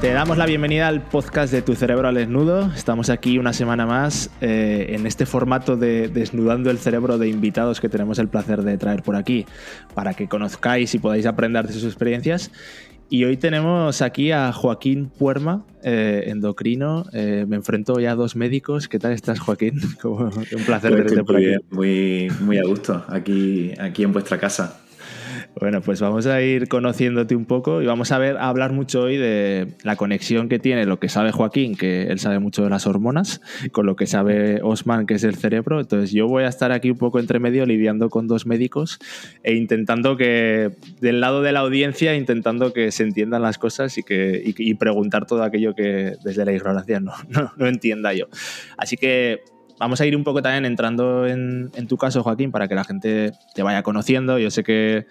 [0.00, 2.72] Te damos la bienvenida al podcast de Tu Cerebro al Desnudo.
[2.74, 7.82] Estamos aquí una semana más eh, en este formato de Desnudando el Cerebro de invitados
[7.82, 9.44] que tenemos el placer de traer por aquí
[9.94, 12.50] para que conozcáis y podáis aprender de sus experiencias.
[13.10, 17.04] Y hoy tenemos aquí a Joaquín Puerma, eh, endocrino.
[17.12, 18.88] Eh, me enfrento ya a dos médicos.
[18.88, 19.80] ¿Qué tal estás, Joaquín?
[20.04, 21.56] un placer tenerte por aquí.
[21.70, 24.80] muy, muy a gusto aquí, aquí en vuestra casa.
[25.58, 29.16] Bueno, pues vamos a ir conociéndote un poco y vamos a ver hablar mucho hoy
[29.16, 32.86] de la conexión que tiene lo que sabe Joaquín, que él sabe mucho de las
[32.86, 33.40] hormonas,
[33.72, 35.80] con lo que sabe Osman, que es el cerebro.
[35.80, 38.98] Entonces yo voy a estar aquí un poco entre medio lidiando con dos médicos
[39.42, 44.02] e intentando que, del lado de la audiencia, intentando que se entiendan las cosas y,
[44.02, 47.12] que, y, preguntar todo aquello que desde la ignorancia no,
[47.56, 48.26] no, entienda yo.
[48.76, 49.42] Así que
[49.80, 53.32] vamos a ir un poco también entrando en, tu caso, Joaquín, para que la gente
[53.54, 54.38] te vaya conociendo.
[54.38, 55.06] Yo sé que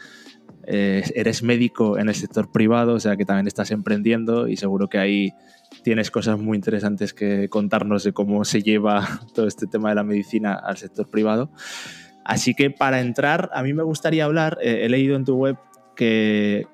[0.67, 4.87] eh, eres médico en el sector privado, o sea que también estás emprendiendo y seguro
[4.87, 5.33] que ahí
[5.83, 10.03] tienes cosas muy interesantes que contarnos de cómo se lleva todo este tema de la
[10.03, 11.51] medicina al sector privado.
[12.23, 15.57] Así que para entrar, a mí me gustaría hablar, eh, he leído en tu web
[15.95, 16.67] que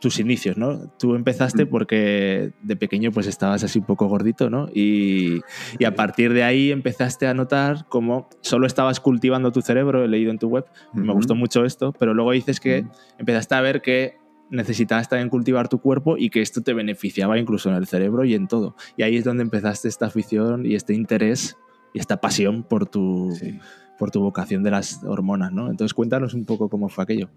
[0.00, 0.90] tus inicios, ¿no?
[0.98, 1.68] Tú empezaste mm.
[1.68, 4.68] porque de pequeño pues estabas así un poco gordito, ¿no?
[4.74, 5.40] Y,
[5.78, 10.08] y, a partir de ahí empezaste a notar cómo solo estabas cultivando tu cerebro, he
[10.08, 12.84] leído en tu web, me gustó mucho esto, pero luego dices que
[13.18, 14.16] empezaste a ver que
[14.50, 18.34] necesitabas también cultivar tu cuerpo y que esto te beneficiaba incluso en el cerebro y
[18.34, 18.76] en todo.
[18.96, 21.56] Y ahí es donde empezaste esta afición y este interés
[21.94, 23.32] y esta pasión por tu,
[23.98, 25.70] por tu vocación de las hormonas, ¿no?
[25.70, 27.28] Entonces cuéntanos un poco cómo fue aquello.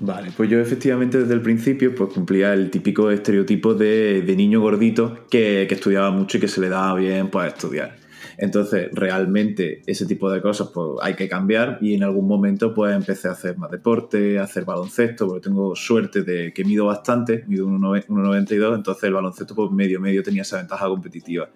[0.00, 5.26] Vale, pues yo efectivamente desde el principio pues cumplía el típico estereotipo de, niño gordito
[5.30, 7.96] que, estudiaba mucho y que se le daba bien pues estudiar.
[8.38, 12.94] Entonces, realmente ese tipo de cosas pues hay que cambiar y en algún momento pues
[12.94, 17.44] empecé a hacer más deporte, a hacer baloncesto, porque tengo suerte de que mido bastante,
[17.46, 21.48] mido 1,92, entonces el baloncesto pues medio medio tenía esa ventaja competitiva.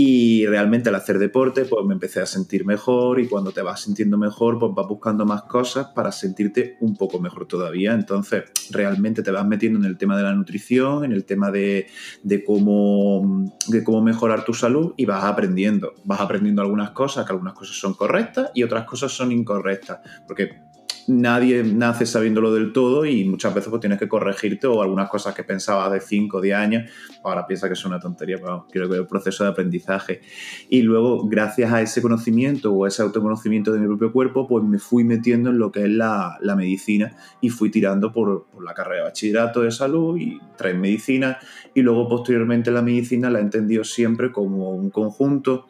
[0.00, 3.80] Y realmente al hacer deporte, pues me empecé a sentir mejor y cuando te vas
[3.80, 7.94] sintiendo mejor, pues vas buscando más cosas para sentirte un poco mejor todavía.
[7.94, 11.88] Entonces, realmente te vas metiendo en el tema de la nutrición, en el tema de,
[12.22, 15.94] de cómo, de cómo mejorar tu salud y vas aprendiendo.
[16.04, 19.98] Vas aprendiendo algunas cosas, que algunas cosas son correctas y otras cosas son incorrectas.
[20.28, 20.60] Porque
[21.08, 25.34] nadie nace sabiéndolo del todo y muchas veces pues tienes que corregirte o algunas cosas
[25.34, 26.90] que pensabas de 5 o 10 años,
[27.24, 30.20] ahora piensa que es una tontería, pero creo que es el proceso de aprendizaje.
[30.68, 34.78] Y luego, gracias a ese conocimiento o ese autoconocimiento de mi propio cuerpo, pues me
[34.78, 38.74] fui metiendo en lo que es la, la medicina y fui tirando por, por, la
[38.74, 41.38] carrera de bachillerato de salud y trae medicina
[41.74, 45.66] y luego posteriormente la medicina la he entendido siempre como un conjunto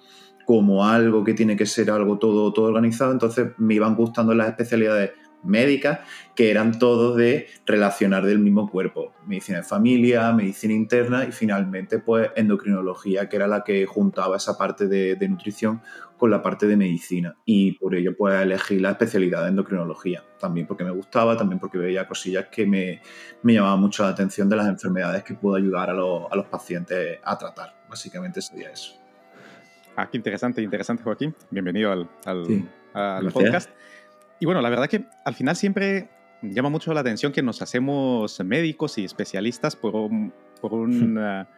[0.49, 4.49] como algo que tiene que ser algo todo, todo organizado, entonces me iban gustando las
[4.49, 5.10] especialidades
[5.43, 6.00] médicas
[6.34, 9.12] que eran todos de relacionar del mismo cuerpo.
[9.26, 14.56] Medicina de familia, medicina interna y finalmente pues endocrinología, que era la que juntaba esa
[14.56, 15.82] parte de, nutrición
[16.16, 17.37] con la parte de medicina.
[17.44, 21.78] Y por ello pues elegí la especialidad de endocrinología, también porque me gustaba, también porque
[21.78, 23.00] veía cosillas que me,
[23.43, 27.38] me llamaban mucho la atención de las enfermedades que puedo ayudar a, los pacientes a
[27.38, 27.75] tratar.
[27.88, 28.94] Básicamente sería eso.
[29.97, 31.34] Ah, qué interesante, interesante Joaquín.
[31.50, 32.09] Bienvenido al,
[32.94, 33.70] al podcast.
[34.41, 36.09] Y bueno, la verdad que al final siempre
[36.43, 40.10] llama mucho la atención que nos hacemos médicos y especialistas por,
[40.60, 41.49] por, una,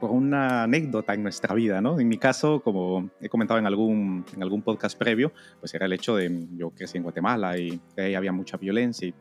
[0.00, 2.00] por una anécdota en nuestra vida, ¿no?
[2.00, 5.92] En mi caso, como he comentado en algún, en algún podcast previo, pues era el
[5.92, 9.14] hecho de yo crecí en Guatemala y ahí había mucha violencia y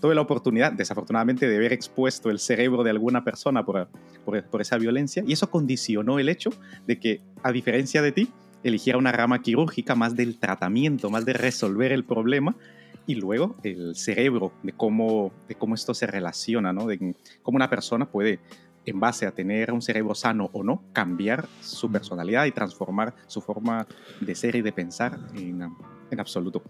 [0.00, 3.88] tuve la oportunidad, desafortunadamente, de ver expuesto el cerebro de alguna persona por,
[4.24, 6.50] por, por esa violencia y eso condicionó el hecho
[6.86, 8.32] de que, a diferencia de ti,
[8.64, 12.56] eligiera una rama quirúrgica más del tratamiento, más de resolver el problema
[13.06, 16.86] y luego el cerebro, de cómo, de cómo esto se relaciona, ¿no?
[16.86, 18.40] de cómo una persona puede,
[18.84, 23.40] en base a tener un cerebro sano o no, cambiar su personalidad y transformar su
[23.40, 23.86] forma
[24.20, 25.62] de ser y de pensar en,
[26.12, 26.62] en absoluto.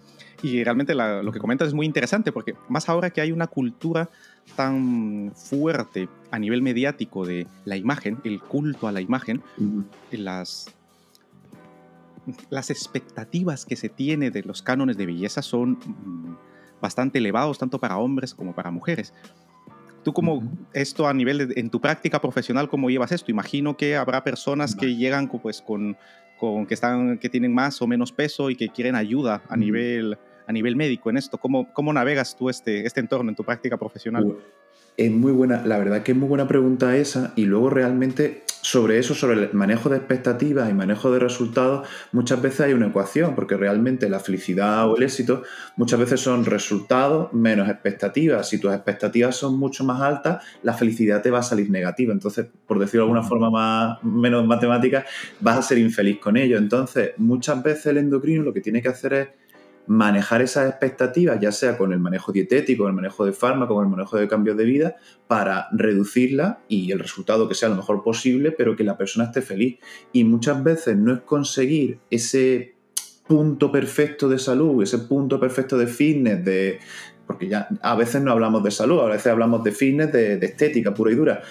[0.43, 4.09] Y realmente lo que comentas es muy interesante porque más ahora que hay una cultura
[4.57, 9.43] tan fuerte a nivel mediático de la imagen, el culto a la imagen,
[10.11, 10.73] las
[12.51, 16.37] las expectativas que se tiene de los cánones de belleza son mm,
[16.81, 19.13] bastante elevados, tanto para hombres como para mujeres.
[20.03, 20.43] Tú como
[20.73, 23.31] esto a nivel en tu práctica profesional, ¿cómo llevas esto?
[23.31, 25.97] Imagino que habrá personas que llegan pues con,
[26.39, 30.19] con, que, están, que tienen más o menos peso y que quieren ayuda a nivel
[30.47, 31.39] a nivel médico en esto?
[31.39, 34.37] ¿Cómo, cómo navegas tú este, este entorno en tu práctica profesional?
[34.97, 38.99] Es muy buena, la verdad que es muy buena pregunta esa y luego realmente sobre
[38.99, 43.35] eso, sobre el manejo de expectativas y manejo de resultados, muchas veces hay una ecuación,
[43.35, 45.43] porque realmente la felicidad o el éxito
[45.77, 48.49] muchas veces son resultados menos expectativas.
[48.49, 52.13] Si tus expectativas son mucho más altas, la felicidad te va a salir negativa.
[52.13, 55.05] Entonces, por decirlo de alguna forma más, menos matemática,
[55.41, 56.57] vas a ser infeliz con ello.
[56.57, 59.29] Entonces, muchas veces el endocrino lo que tiene que hacer es
[59.87, 63.91] manejar esas expectativas, ya sea con el manejo dietético, el manejo de fármacos, con el
[63.91, 64.97] manejo de cambios de vida,
[65.27, 69.43] para reducirla y el resultado que sea lo mejor posible, pero que la persona esté
[69.43, 69.79] feliz.
[70.13, 72.75] Y muchas veces no es conseguir ese
[73.27, 76.79] punto perfecto de salud, ese punto perfecto de fitness, de,
[77.27, 80.47] porque ya a veces no hablamos de salud, a veces hablamos de fitness, de, de
[80.47, 81.43] estética pura y dura.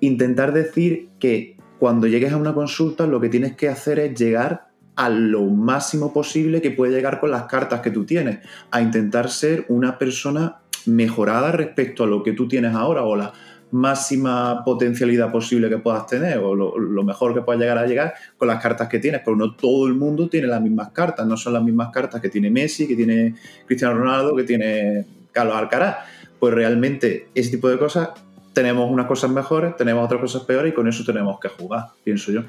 [0.00, 4.67] Intentar decir que cuando llegues a una consulta lo que tienes que hacer es llegar
[4.98, 8.40] a lo máximo posible que puede llegar con las cartas que tú tienes,
[8.72, 10.56] a intentar ser una persona
[10.86, 13.32] mejorada respecto a lo que tú tienes ahora o la
[13.70, 18.48] máxima potencialidad posible que puedas tener o lo, mejor que puedas llegar a llegar con
[18.48, 21.52] las cartas que tienes, pero no todo el mundo tiene las mismas cartas, no son
[21.52, 23.36] las mismas cartas que tiene Messi, que tiene
[23.66, 25.98] Cristiano Ronaldo, que tiene Carlos Alcaraz.
[26.40, 28.08] Pues realmente ese tipo de cosas
[28.52, 32.32] tenemos unas cosas mejores, tenemos otras cosas peores y con eso tenemos que jugar, pienso
[32.32, 32.42] yo.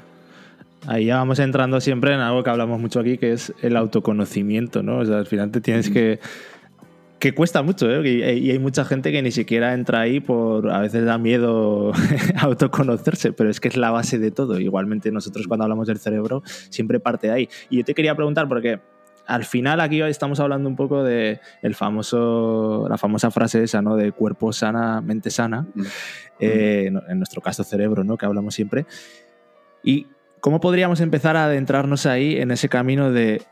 [0.86, 4.82] Ahí ya vamos entrando siempre en algo que hablamos mucho aquí, que es el autoconocimiento,
[4.82, 4.98] ¿no?
[4.98, 6.20] O sea, al final te tienes que...
[7.18, 8.08] que cuesta mucho, ¿eh?
[8.08, 10.70] Y, hay mucha gente que ni siquiera entra ahí por...
[10.70, 11.92] A veces da miedo
[12.40, 14.58] autoconocerse, pero es que es la base de todo.
[14.58, 17.48] Igualmente nosotros cuando hablamos del cerebro siempre parte de ahí.
[17.68, 18.80] Y yo te quería preguntar, porque
[19.26, 23.96] al final aquí estamos hablando un poco de el famoso, la famosa frase esa, ¿no?
[23.96, 25.66] De cuerpo sana, mente sana.
[26.38, 28.16] Eh, en nuestro caso cerebro, ¿no?
[28.16, 28.86] Que hablamos siempre.
[29.84, 30.06] Y
[30.40, 33.42] ¿Cómo podríamos empezar a adentrarnos ahí en ese camino de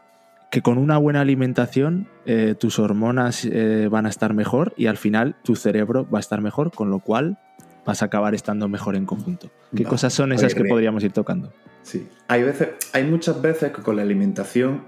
[0.51, 4.97] que con una buena alimentación eh, tus hormonas eh, van a estar mejor y al
[4.97, 7.39] final tu cerebro va a estar mejor, con lo cual
[7.85, 9.51] vas a acabar estando mejor en conjunto?
[9.75, 11.53] ¿Qué cosas son esas que podríamos ir tocando?
[11.83, 14.85] Sí, hay, veces, hay muchas veces que con la alimentación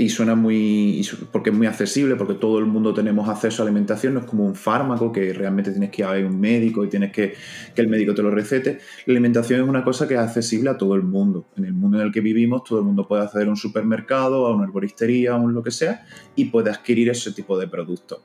[0.00, 1.06] y suena muy.
[1.30, 4.46] porque es muy accesible, porque todo el mundo tenemos acceso a alimentación, no es como
[4.46, 7.34] un fármaco que realmente tienes que ir a un médico y tienes que
[7.74, 8.78] que el médico te lo recete.
[9.04, 11.46] La alimentación es una cosa que es accesible a todo el mundo.
[11.56, 14.46] En el mundo en el que vivimos, todo el mundo puede acceder a un supermercado,
[14.46, 18.20] a una herboristería, a un lo que sea, y puede adquirir ese tipo de productos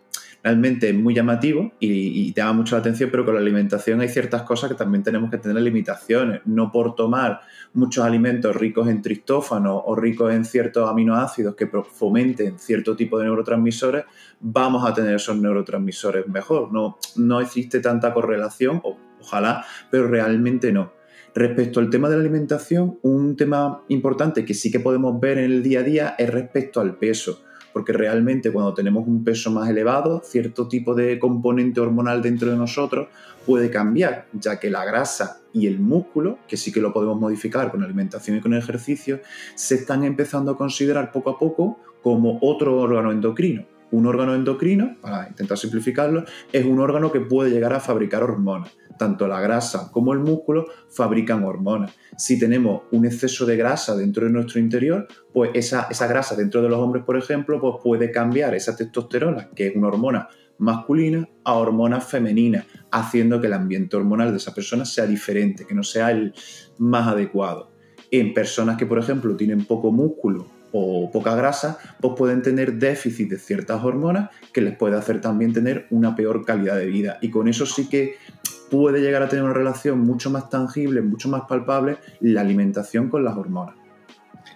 [0.45, 4.09] realmente es muy llamativo y, te llama mucho la atención, pero con la alimentación hay
[4.09, 6.41] ciertas cosas que también tenemos que tener limitaciones.
[6.45, 7.41] No por tomar
[7.73, 13.25] muchos alimentos ricos en tristófano o ricos en ciertos aminoácidos que fomenten cierto tipo de
[13.25, 14.05] neurotransmisores,
[14.39, 16.71] vamos a tener esos neurotransmisores mejor.
[16.71, 18.83] No, no existe tanta correlación,
[19.19, 20.93] ojalá, pero realmente no.
[21.33, 25.45] Respecto al tema de la alimentación, un tema importante que sí que podemos ver en
[25.45, 27.41] el día a día es respecto al peso
[27.75, 32.55] porque realmente cuando tenemos un peso más elevado, cierto tipo de componente hormonal dentro de
[32.55, 33.09] nosotros
[33.45, 37.71] puede cambiar, ya que la grasa y el músculo, que sí que lo podemos modificar
[37.71, 39.19] con alimentación y con ejercicio,
[39.55, 43.65] se están empezando a considerar poco a poco como otro órgano endocrino.
[43.91, 46.23] Un órgano endocrino, para intentar simplificarlo,
[46.53, 50.67] es un órgano que puede llegar a fabricar hormonas tanto la grasa como el músculo
[50.89, 51.91] fabrican hormonas.
[52.17, 56.61] Si tenemos un exceso de grasa dentro de nuestro interior, pues esa, esa grasa dentro
[56.61, 61.27] de los hombres, por ejemplo, pues puede cambiar esa testosterona, que es una hormona masculina,
[61.43, 65.83] a hormona femenina, haciendo que el ambiente hormonal de esa persona sea diferente, que no
[65.83, 66.33] sea el
[66.77, 67.71] más adecuado.
[68.11, 73.29] En personas que, por ejemplo, tienen poco músculo o poca grasa, pues pueden tener déficit
[73.29, 77.17] de ciertas hormonas que les puede hacer también tener una peor calidad de vida.
[77.21, 78.15] Y con eso sí que
[78.77, 83.23] puede llegar a tener una relación mucho más tangible, mucho más palpable, la alimentación con
[83.23, 83.75] las hormonas.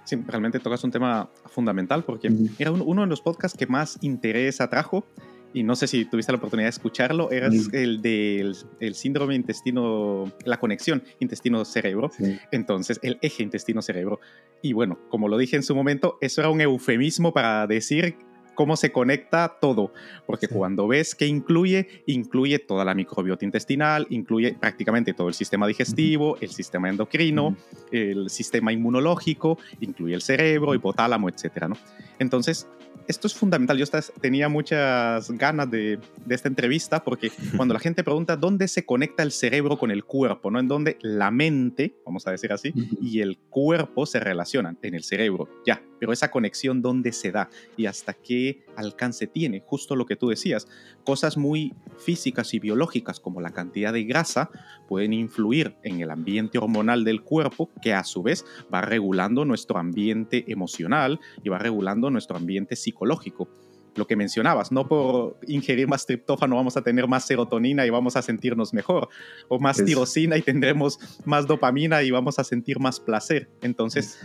[0.03, 4.59] Sí, realmente tocas un tema fundamental porque era uno de los podcasts que más interés
[4.59, 5.05] atrajo
[5.53, 10.31] y no sé si tuviste la oportunidad de escucharlo, era el del el síndrome intestino,
[10.45, 12.11] la conexión intestino-cerebro,
[12.51, 14.19] entonces el eje intestino-cerebro.
[14.61, 18.17] Y bueno, como lo dije en su momento, eso era un eufemismo para decir
[18.59, 19.93] cómo se conecta todo,
[20.25, 25.65] porque cuando ves que incluye, incluye toda la microbiota intestinal, incluye prácticamente todo el sistema
[25.65, 27.55] digestivo, el sistema endocrino,
[27.89, 31.77] el sistema inmunológico, incluye el cerebro, hipotálamo, etcétera, ¿no?
[32.19, 32.67] Entonces,
[33.09, 33.75] esto es fundamental.
[33.75, 33.85] Yo
[34.21, 35.99] tenía muchas ganas de,
[36.29, 40.51] esta entrevista porque cuando la gente pregunta dónde se conecta el cerebro con el cuerpo,
[40.51, 40.59] ¿no?
[40.59, 45.03] En donde la mente, vamos a decir así, y el cuerpo se relacionan en el
[45.03, 45.81] cerebro, ya.
[45.99, 47.49] Pero esa conexión, ¿dónde se da?
[47.75, 50.65] Y hasta qué alcance tiene, justo lo que tú decías.
[51.03, 54.49] Cosas muy físicas y biológicas como la cantidad de grasa
[54.87, 59.77] pueden influir en el ambiente hormonal del cuerpo, que a su vez va regulando nuestro
[59.77, 62.98] ambiente emocional y va regulando nuestro ambiente psicológico.
[63.05, 68.15] Lo que mencionabas, no por ingerir más triptófano vamos a tener más serotonina y vamos
[68.15, 69.09] a sentirnos mejor,
[69.47, 73.49] o más tirosina y tendremos más dopamina y vamos a sentir más placer.
[73.61, 74.19] Entonces,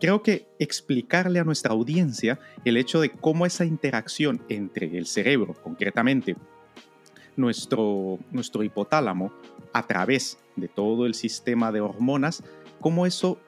[0.00, 5.54] creo que explicarle a nuestra audiencia el hecho de cómo esa interacción entre el cerebro,
[5.62, 6.36] concretamente
[7.36, 9.32] nuestro, nuestro hipotálamo,
[9.72, 12.42] a través de todo el sistema de hormonas,
[12.80, 13.38] cómo eso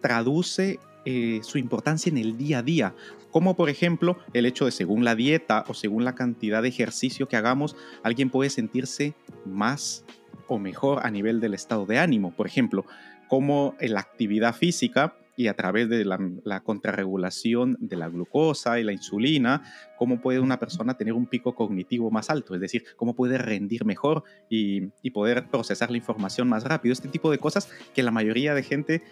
[0.00, 2.94] traduce eh, su importancia en el día a día.
[3.30, 7.28] Como por ejemplo el hecho de según la dieta o según la cantidad de ejercicio
[7.28, 10.04] que hagamos, alguien puede sentirse más
[10.46, 12.32] o mejor a nivel del estado de ánimo.
[12.32, 12.84] Por ejemplo,
[13.28, 18.82] como en la actividad física y a través de la, contrarregulación de la glucosa y
[18.82, 19.62] la insulina,
[19.96, 23.84] cómo puede una persona tener un pico cognitivo más alto, es decir, cómo puede rendir
[23.84, 26.92] mejor y, y poder procesar la información más rápido.
[26.92, 29.02] Este tipo de cosas que la mayoría de gente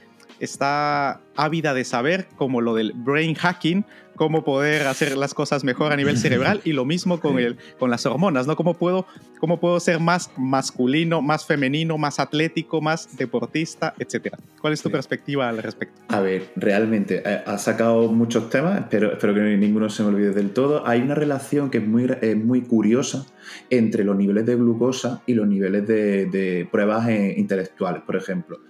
[0.41, 3.85] está ávida de saber, como lo del brain hacking,
[4.17, 7.91] cómo poder hacer las cosas mejor a nivel cerebral y lo mismo con, el, con
[7.91, 8.57] las hormonas, ¿no?
[8.57, 9.07] ¿Cómo puedo,
[9.39, 14.39] ¿Cómo puedo ser más masculino, más femenino, más atlético, más deportista, etcétera?
[14.61, 16.01] ¿Cuál es tu perspectiva al respecto?
[16.09, 20.33] A ver, realmente, eh, ha sacado muchos temas, pero espero que ninguno se me olvide
[20.33, 20.87] del todo.
[20.87, 23.27] Hay una relación que es muy, muy curiosa
[23.71, 28.61] entre los niveles de glucosa y los niveles de, de pruebas eh, intelectuales, por ejemplo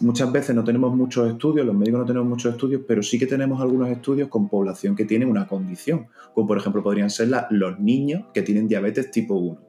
[0.00, 3.26] muchas veces no tenemos muchos estudios, los médicos no tenemos muchos estudios, pero sí que
[3.26, 7.78] tenemos algunos estudios con población que tiene una condición, como por ejemplo podrían ser los
[7.80, 9.60] niños que tienen diabetes tipo 1.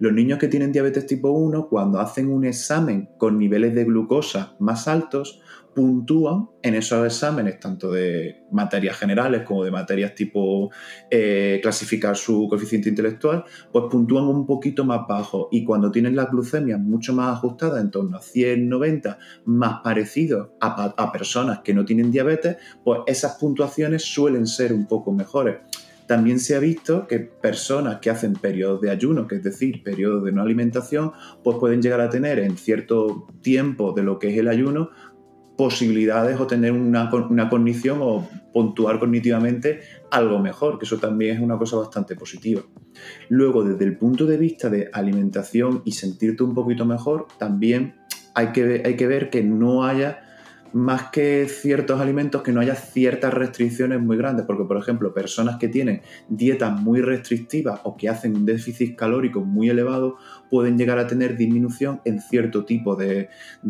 [0.00, 4.54] Los niños que tienen diabetes tipo 1, cuando hacen un examen con niveles de glucosa
[4.58, 5.40] más altos,
[5.78, 10.72] puntúan en esos exámenes, tanto de materias generales como de materias tipo
[11.08, 15.48] eh, clasificar su coeficiente intelectual, pues puntúan un poquito más bajo.
[15.52, 20.94] Y cuando tienen las glucemias mucho más ajustadas, en torno a 190, más parecidos a,
[20.96, 25.58] a personas que no tienen diabetes, pues esas puntuaciones suelen ser un poco mejores.
[26.08, 30.24] También se ha visto que personas que hacen periodos de ayuno, que es decir, periodos
[30.24, 31.12] de no alimentación,
[31.44, 34.88] pues pueden llegar a tener en cierto tiempo de lo que es el ayuno
[35.58, 41.42] posibilidades o tener una, una cognición o puntuar cognitivamente algo mejor, que eso también es
[41.42, 42.62] una cosa bastante positiva.
[43.28, 47.96] Luego, desde el punto de vista de alimentación y sentirte un poquito mejor, también
[48.36, 50.27] hay que, hay que ver que no haya
[50.72, 55.56] más que ciertos alimentos que no haya ciertas restricciones muy grandes, porque por ejemplo, personas
[55.56, 60.16] que tienen dietas muy restrictivas o que hacen un déficit calórico muy elevado
[60.50, 63.28] pueden llegar a tener disminución en cierto tipo de,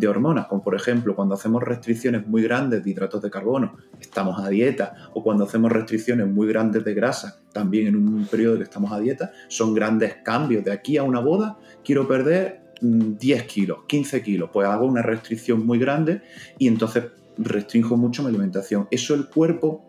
[0.08, 4.48] hormonas, como por ejemplo cuando hacemos restricciones muy grandes de hidratos de carbono, estamos a
[4.48, 8.92] dieta, o cuando hacemos restricciones muy grandes de grasa, también en un periodo que estamos
[8.92, 10.64] a dieta, son grandes cambios.
[10.64, 15.66] De aquí a una boda quiero perder 10 kilos, 15 kilos, pues hago una restricción
[15.66, 16.22] muy grande
[16.58, 17.04] y entonces
[17.36, 18.88] restringo mucho mi alimentación.
[18.90, 19.88] Eso el cuerpo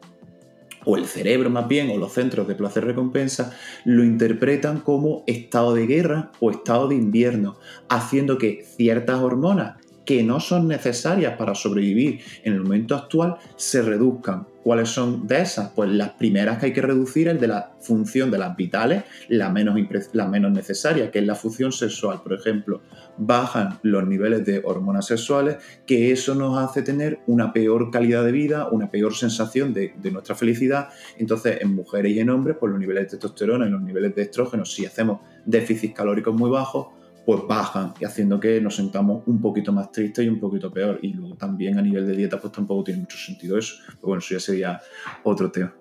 [0.85, 3.53] o el cerebro más bien, o los centros de placer-recompensa,
[3.85, 7.57] lo interpretan como estado de guerra o estado de invierno,
[7.89, 13.81] haciendo que ciertas hormonas que no son necesarias para sobrevivir en el momento actual se
[13.81, 14.47] reduzcan.
[14.63, 15.71] ¿Cuáles son de esas?
[15.71, 19.49] Pues las primeras que hay que reducir es de la función de las vitales, la
[19.49, 19.75] menos,
[20.11, 22.21] la menos necesaria, que es la función sexual.
[22.21, 22.81] Por ejemplo,
[23.17, 28.33] bajan los niveles de hormonas sexuales, que eso nos hace tener una peor calidad de
[28.33, 30.89] vida, una peor sensación de, de nuestra felicidad.
[31.17, 34.23] Entonces, en mujeres y en hombres, pues los niveles de testosterona y los niveles de
[34.23, 36.87] estrógeno, si hacemos déficits calóricos muy bajos,
[37.29, 40.97] pues bajan y haciendo que nos sentamos un poquito más tristes y un poquito peor.
[41.03, 43.75] Y luego también a nivel de dieta pues tampoco tiene mucho sentido eso.
[43.85, 44.81] Pero bueno, eso ya sería
[45.21, 45.71] otro tema.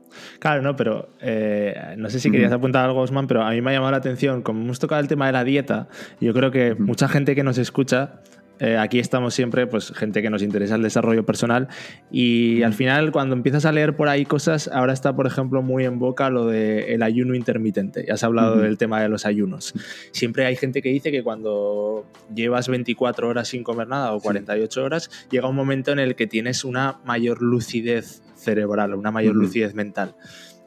[0.41, 3.71] Claro, no, pero eh, no sé si querías apuntar algo, Osman, pero a mí me
[3.71, 5.89] ha llamado la atención, como hemos tocado el tema de la dieta,
[6.21, 8.21] yo creo que mucha gente que nos escucha
[8.61, 11.69] eh, aquí estamos siempre, pues, gente que nos interesa el desarrollo personal.
[12.11, 15.85] Y al final, cuando empiezas a leer por ahí cosas, ahora está, por ejemplo, muy
[15.85, 18.05] en boca lo del ayuno intermitente.
[18.07, 19.75] Ya has hablado del tema de los ayunos.
[20.13, 24.85] Siempre hay gente que dice que cuando llevas 24 horas sin comer nada o 48
[24.85, 29.75] horas, llega un momento en el que tienes una mayor lucidez cerebral, una mayor lucidez
[29.75, 30.15] mental.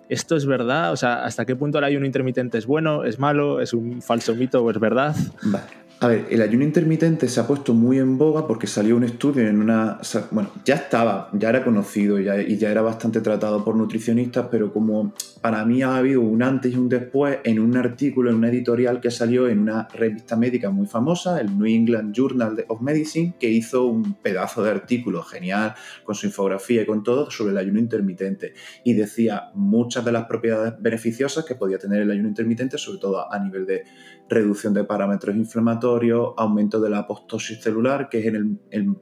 [0.10, 0.92] ¿Esto es verdad?
[0.92, 4.36] O sea, ¿hasta qué punto el ayuno intermitente es bueno, es malo, es un falso
[4.36, 5.16] mito o es verdad?
[5.44, 5.82] Vale.
[6.02, 9.48] A ver, el ayuno intermitente se ha puesto muy en boga porque salió un estudio
[9.48, 10.00] en una...
[10.32, 15.14] Bueno, ya estaba, ya era conocido y ya era bastante tratado por nutricionistas, pero como
[15.42, 19.02] para mí ha habido un antes y un después en un artículo, en una editorial
[19.02, 23.50] que salió en una revista médica muy famosa, el New England Journal of Medicine, que
[23.50, 27.80] hizo un pedazo de artículo genial con su infografía y con todo sobre el ayuno
[27.80, 28.54] intermitente.
[28.84, 33.32] Y decía muchas de las propiedades beneficiosas que podía tener el ayuno intermitente, sobre todo
[33.32, 33.84] a nivel de
[34.30, 38.96] reducción de parámetros inflamatorios, aumento de la apostosis celular, que es en el,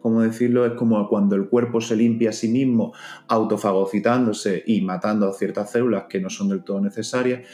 [0.00, 0.66] ¿cómo decirlo?
[0.66, 2.92] Es como cuando el cuerpo se limpia a sí mismo,
[3.28, 7.46] autofagocitándose y matando a ciertas células que no son del todo necesarias.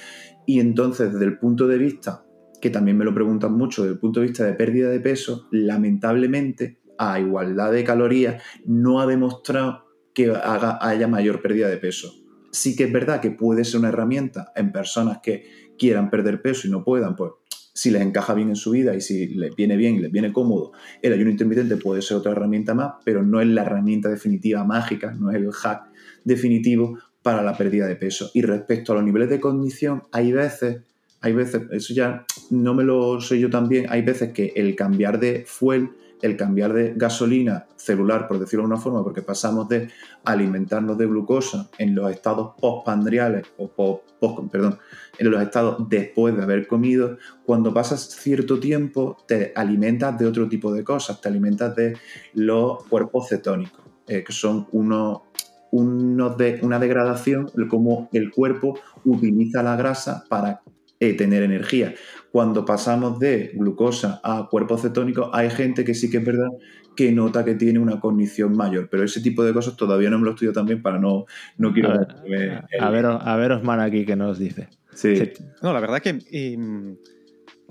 [0.47, 2.25] Y entonces, desde el punto de vista,
[2.61, 5.49] que también me lo preguntan mucho, desde el punto de vista de pérdida de peso,
[5.51, 9.85] lamentablemente, a igualdad de calorías, no ha demostrado
[10.15, 12.11] que haya mayor pérdida de peso.
[12.51, 15.45] Sí que es verdad que puede ser una herramienta en personas que
[15.79, 17.33] quieran perder peso y no puedan, pues
[17.77, 20.33] si les encaja bien en su vida y si les viene bien y les viene
[20.33, 24.65] cómodo, el ayuno intermitente puede ser otra herramienta más, pero no es la herramienta definitiva
[24.65, 25.83] mágica, no es el hack
[26.25, 28.31] definitivo para la pérdida de peso.
[28.33, 30.85] Y respecto a los niveles de cognición, hay veces,
[31.21, 35.21] hay veces, eso ya no me lo sé yo también, hay veces que el cambiar
[35.21, 35.91] de fuel
[36.23, 39.89] el cambiar de gasolina celular, por decirlo de una forma, porque pasamos de
[40.25, 44.05] alimentarnos de glucosa en los estados postpandriales o post,
[44.51, 44.79] perdón,
[45.19, 50.49] en los estados después de haber comido, cuando pasas cierto tiempo te alimentas de otro
[50.49, 51.97] tipo de cosas, te alimentas de
[52.35, 55.23] los cuerpos cetónicos, eh, que son unos,
[55.71, 60.63] unos de, una degradación, como el cuerpo utiliza la grasa para
[60.99, 61.95] eh, tener energía.
[62.37, 66.51] Cuando pasamos de glucosa a cuerpos cetónicos, hay gente que sí que es verdad
[66.95, 70.27] que nota que tiene una cognición mayor, pero ese tipo de cosas todavía no me
[70.27, 71.25] lo estudio también para no,
[71.57, 71.93] no quiero...
[71.93, 74.69] A ver, a, ver, Osman aquí que nos dice.
[74.93, 75.15] Sí.
[75.63, 76.19] No, la verdad que...
[76.31, 76.99] Em,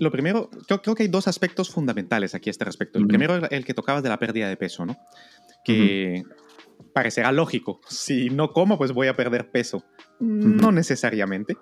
[0.00, 2.98] lo primero, yo creo que hay dos aspectos fundamentales aquí a este respecto.
[2.98, 4.96] El primero es el que tocabas de la pérdida de peso, ¿no?
[5.64, 6.24] Que
[6.92, 7.80] parecerá lógico.
[7.86, 9.84] Si no como, pues voy a perder peso.
[10.18, 11.56] No necesariamente.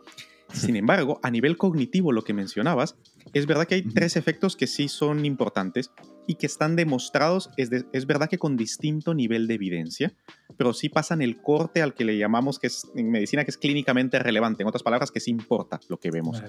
[0.54, 2.96] Sin embargo, a nivel cognitivo, lo que mencionabas,
[3.32, 5.90] es verdad que hay tres efectos que sí son importantes
[6.26, 10.14] y que están demostrados, es, es, verdad que con distinto nivel de evidencia,
[10.56, 13.58] pero sí pasan el corte al que le llamamos, que es en medicina, que es
[13.58, 16.42] clínicamente relevante, en otras palabras, que sí importa lo que vemos.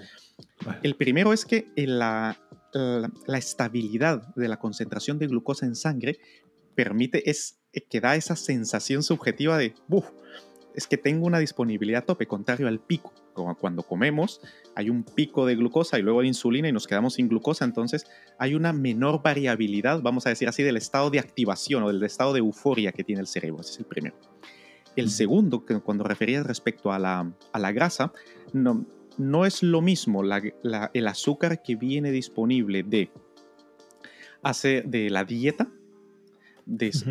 [0.84, 2.38] El primero es que la,
[2.74, 6.20] la, estabilidad de la concentración de glucosa en sangre
[6.76, 7.60] permite, es
[7.90, 9.74] que da esa sensación subjetiva de,
[10.74, 13.14] es que tengo una disponibilidad a tope, contrario al pico.
[13.36, 14.42] Cuando comemos,
[14.76, 18.06] hay un pico de glucosa y luego de insulina y nos quedamos sin glucosa, entonces
[18.40, 22.34] hay una menor variabilidad, vamos a decir así, del estado de activación o del estado
[22.34, 23.62] de euforia que tiene el cerebro.
[23.62, 24.16] Ese es el primero.
[24.96, 28.14] El segundo, que cuando referías respecto a la, a la grasa,
[28.54, 28.86] no,
[29.18, 33.12] no es lo mismo el azúcar que viene disponible de,
[34.42, 35.70] hace, de la dieta,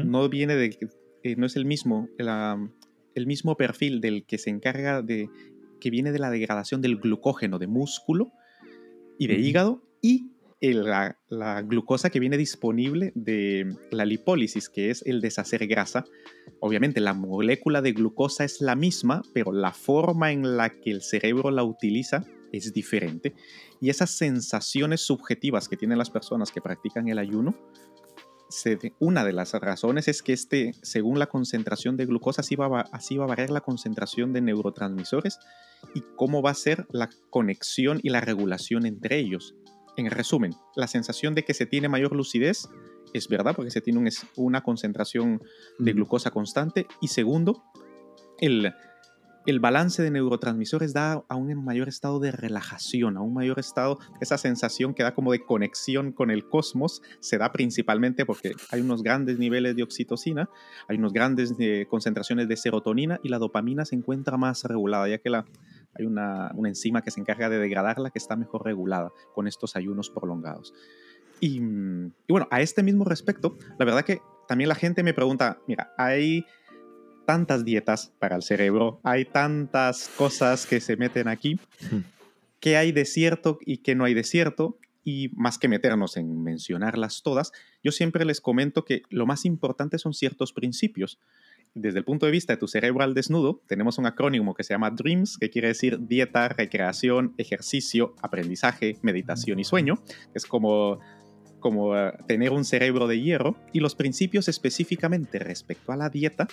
[0.05, 0.79] no viene de,
[1.23, 5.29] eh, no es el mismo, el mismo perfil del que se encarga de,
[5.85, 8.33] que viene de la degradación del glucógeno de músculo
[9.19, 10.31] y de hígado y
[10.63, 11.15] la,
[11.61, 16.07] glucosa que viene disponible de la lipólisis, que es el deshacer grasa.
[16.59, 21.03] Obviamente la molécula de glucosa es la misma, pero la forma en la que el
[21.03, 23.35] cerebro la utiliza es diferente.
[23.79, 27.55] Y esas sensaciones subjetivas que tienen las personas que practican el ayuno
[28.99, 33.17] una de las razones es que este, según la concentración de glucosa, así va, así
[33.17, 35.39] va a variar la concentración de neurotransmisores
[35.95, 39.55] y cómo va a ser la conexión y la regulación entre ellos.
[39.97, 42.69] En resumen, la sensación de que se tiene mayor lucidez
[43.13, 45.41] es verdad porque se tiene una concentración
[45.79, 47.63] de glucosa constante y segundo,
[48.41, 48.75] el,
[49.47, 53.99] el balance de neurotransmisores da a un mayor estado de relajación, a un mayor estado,
[54.21, 58.81] esa sensación que da como de conexión con el cosmos, se da principalmente porque hay
[58.81, 60.49] unos grandes niveles de oxitocina,
[60.89, 65.19] hay unos grandes eh, concentraciones de serotonina y la dopamina se encuentra más regulada, ya
[65.19, 65.45] que la,
[65.95, 70.11] hay una, enzima que se encarga de degradarla que está mejor regulada con estos ayunos
[70.11, 70.75] prolongados.
[71.41, 75.59] Y, y bueno, a este mismo respecto, la verdad que también la gente me pregunta,
[75.67, 76.45] mira, hay
[77.25, 81.59] tantas dietas para el cerebro, hay tantas cosas que se meten aquí,
[82.61, 86.43] qué hay de cierto y qué no hay de cierto, y más que meternos en
[86.43, 91.19] mencionarlas todas, yo siempre les comento que lo más importante son ciertos principios.
[91.75, 94.73] Desde el punto de vista de tu cerebro al desnudo, tenemos un acrónimo que se
[94.73, 99.97] llama DREAMS, que quiere decir dieta, recreación, ejercicio, aprendizaje, meditación y sueño.
[100.35, 101.01] Es como
[101.65, 106.47] como eh, tener un cerebro de hierro y los principios específicamente respecto a la dieta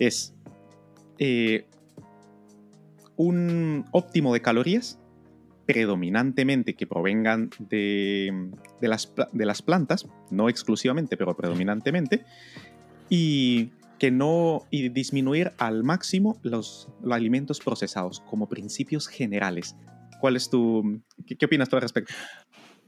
[0.00, 0.34] es
[1.18, 1.66] eh,
[3.16, 4.98] un óptimo de calorías
[5.66, 12.24] predominantemente que provengan de, las, de, las, plantas, no exclusivamente, pero predominantemente,
[13.08, 19.76] y que no y disminuir al máximo los, alimentos procesados como principios generales.
[20.20, 22.12] ¿Cuál es tu qué opinas tú al respecto?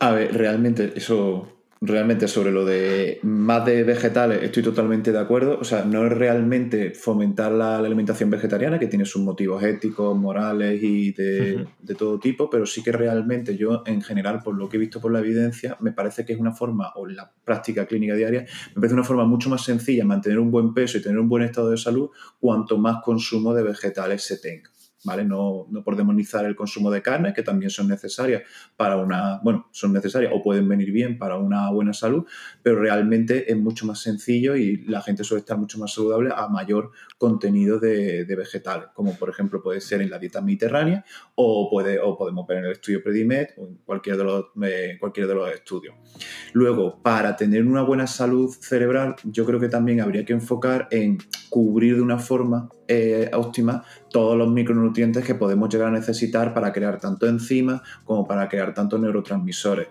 [0.01, 5.59] A ver, realmente eso realmente sobre lo de más de vegetales estoy totalmente de acuerdo.
[5.61, 10.81] O sea, no es realmente fomentar la, alimentación vegetariana, que tiene sus motivos éticos, morales
[10.81, 14.77] y de, de, todo tipo, pero sí que realmente yo, en general, por lo que
[14.77, 17.85] he visto por la evidencia, me parece que es una forma, o en la práctica
[17.87, 21.19] clínica diaria, me parece una forma mucho más sencilla mantener un buen peso y tener
[21.19, 24.71] un buen estado de salud cuanto más consumo de vegetales se tenga.
[25.05, 25.25] ¿Vale?
[25.25, 28.43] No, no, por demonizar el consumo de carne, que también son necesarias
[28.77, 32.25] para una, bueno, son necesarias o pueden venir bien para una buena salud,
[32.63, 36.49] pero realmente es mucho más sencillo y la gente suele estar mucho más saludable a
[36.49, 42.01] mayor contenido de, vegetales, como por ejemplo puede ser en la dieta mediterránea o, puede,
[42.01, 45.35] o podemos ver en el estudio Predimet o en cualquier de, los, eh, cualquier de
[45.35, 45.95] los estudios.
[46.53, 51.19] Luego, para tener una buena salud cerebral, yo creo que también habría que enfocar en
[51.53, 56.73] cubrir de una forma eh, óptima todos los micronutrientes que podemos llegar a necesitar para
[56.73, 59.89] crear tanto enzimas como para crear tantos neurotransmisores.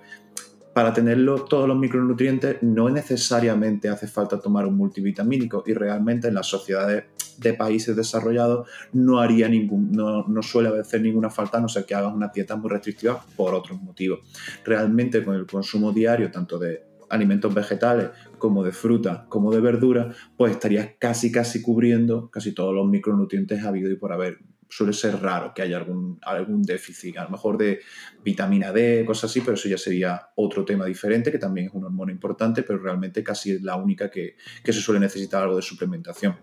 [0.74, 6.34] Para tenerlo todos los micronutrientes no necesariamente hace falta tomar un multivitamínico y realmente en
[6.34, 7.04] las sociedades
[7.38, 11.86] de países desarrollados no haría ningún, no, no suele hacer ninguna falta a no ser
[11.86, 14.22] que hagas una dieta muy restrictiva por otros motivos.
[14.66, 20.14] Realmente con el consumo diario tanto de alimentos vegetales como de fruta, como de verdura,
[20.38, 24.40] pues estarías casi casi cubriendo casi todos los micronutrientes habido y por haber.
[24.74, 27.82] Suele ser raro que haya algún, algún déficit, a lo mejor de
[28.24, 31.88] vitamina D, cosas así, pero eso ya sería otro tema diferente, que también es una
[31.88, 35.62] hormona importante, pero realmente casi es la única que, que se suele necesitar algo de
[35.62, 36.38] suplementación.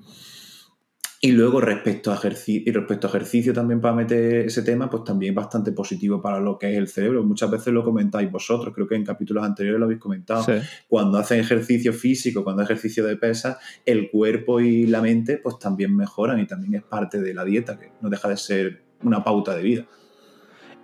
[1.21, 5.03] Y luego respecto a, ejercicio, y respecto a ejercicio también para meter ese tema, pues
[5.03, 7.25] también bastante positivo para lo que es el cerebro.
[7.25, 10.47] Muchas veces lo comentáis vosotros, creo que en capítulos anteriores lo habéis comentado.
[10.87, 15.97] Cuando hacen ejercicio físico, cuando ejercicio de pesa, el cuerpo y la mente pues también
[15.97, 19.57] mejoran y también es parte de la dieta, que no deja de ser una pauta
[19.57, 19.87] de vida.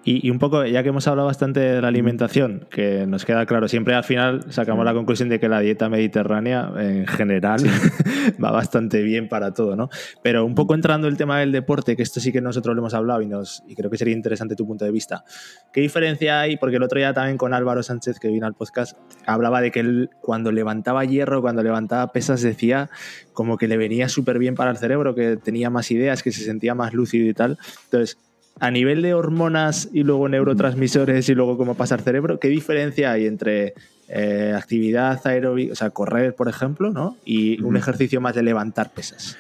[0.07, 3.69] Y, un poco, ya que hemos hablado bastante de la alimentación, que nos queda claro,
[3.69, 7.63] siempre al final sacamos la conclusión de que la dieta mediterránea en general
[8.45, 9.89] va bastante bien para todo, ¿no?
[10.23, 12.93] Pero un poco entrando el tema del deporte, que esto sí que nosotros lo hemos
[12.93, 15.25] hablado y, nos, y creo que sería interesante tu punto de vista.
[15.73, 16.59] ¿Qué diferencia hay?
[16.59, 19.81] Porque el otro día también con Álvaro Sánchez, que vino al podcast, hablaba de que
[19.81, 22.91] él cuando levantaba hierro, cuando levantaba pesas, decía
[23.33, 26.45] como que le venía súper bien para el cerebro, que tenía más ideas, que se
[26.45, 27.59] sentía más lúcido y tal.
[27.85, 28.19] Entonces,
[28.61, 33.13] a nivel de hormonas y luego neurotransmisores y luego cómo pasa el cerebro, ¿qué diferencia
[33.13, 33.75] hay entre
[34.09, 37.17] eh, actividad aeróbica, o sea, correr, por ejemplo, ¿no?
[37.25, 39.37] y un ejercicio más de levantar pesas?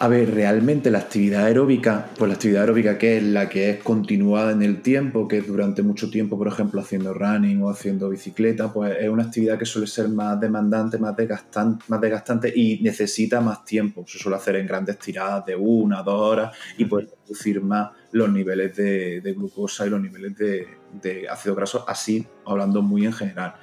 [0.00, 3.82] A ver, realmente la actividad aeróbica, pues la actividad aeróbica que es la que es
[3.82, 8.08] continuada en el tiempo, que es durante mucho tiempo, por ejemplo, haciendo running o haciendo
[8.08, 12.78] bicicleta, pues es una actividad que suele ser más demandante, más desgastante, más desgastante y
[12.80, 14.04] necesita más tiempo.
[14.06, 18.30] Se suele hacer en grandes tiradas de una, dos horas y puede reducir más los
[18.30, 23.54] niveles de, glucosa y los niveles de, ácido graso, así hablando muy en general.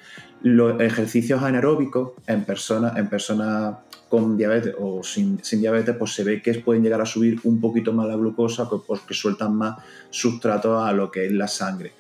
[0.42, 3.78] Los ejercicios anaeróbicos en personas en personas
[4.10, 7.92] con diabetes o sin, diabetes, pues se ve que pueden llegar a subir un poquito
[7.94, 9.78] más la glucosa porque sueltan más
[10.12, 11.94] sustrato a lo que es la sangre.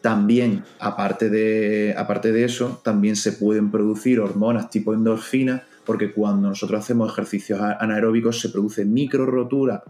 [0.00, 6.48] También, aparte de, aparte de eso, también se pueden producir hormonas tipo endorfina, porque cuando
[6.48, 9.82] nosotros hacemos ejercicios anaeróbicos se produce micro rotura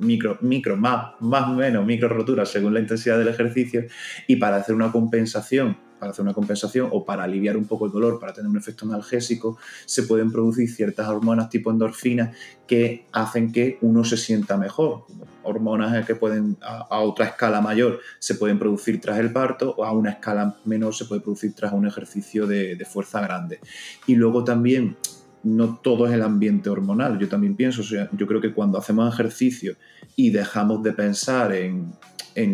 [0.00, 3.84] micro, micro, más, más o menos micro roturas según la intensidad del ejercicio
[4.26, 7.92] y para hacer una compensación para hacer una compensación o para aliviar un poco el
[7.92, 12.34] dolor, para tener un efecto analgésico, se pueden producir ciertas hormonas tipo endorfinas
[12.66, 15.04] que hacen que uno se sienta mejor.
[15.42, 19.92] Hormonas que pueden a, otra escala mayor se pueden producir tras el parto o a
[19.92, 23.60] una escala menor se puede producir tras un ejercicio de, de fuerza grande.
[24.06, 24.96] Y luego también
[25.42, 27.18] no todo es el ambiente hormonal.
[27.18, 29.76] Yo también pienso, yo creo que cuando hacemos ejercicio
[30.16, 31.92] y dejamos de pensar en,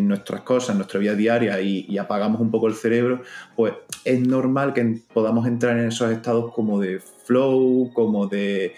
[0.07, 3.23] nuestras cosas, en nuestra vida diaria y, apagamos un poco el cerebro,
[3.55, 3.73] pues
[4.03, 8.73] es normal que podamos entrar en esos estados como de flow, como de,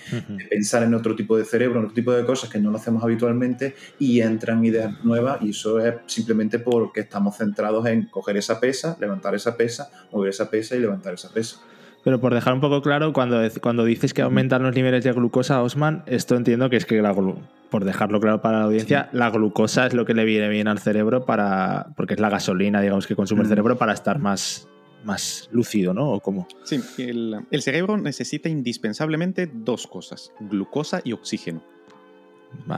[0.49, 3.03] pensar en otro tipo de cerebro, en otro tipo de cosas que no lo hacemos
[3.03, 8.59] habitualmente y entran ideas nuevas y eso es simplemente porque estamos centrados en coger esa
[8.59, 11.59] pesa, levantar esa pesa, mover esa pesa y levantar esa pesa.
[12.03, 15.61] Pero por dejar un poco claro, cuando, cuando dices que aumentan los niveles de glucosa,
[15.61, 17.13] Osman, esto entiendo que es que la
[17.69, 20.79] por dejarlo claro para la audiencia, la glucosa es lo que le viene bien al
[20.79, 21.87] cerebro para.
[21.95, 24.67] porque es la gasolina, digamos, que consume el cerebro para estar más,
[25.03, 26.11] más lúcido, ¿no?
[26.11, 26.47] ¿O cómo?
[26.63, 31.63] Sí, el, cerebro necesita indispensablemente dos cosas: glucosa y oxígeno.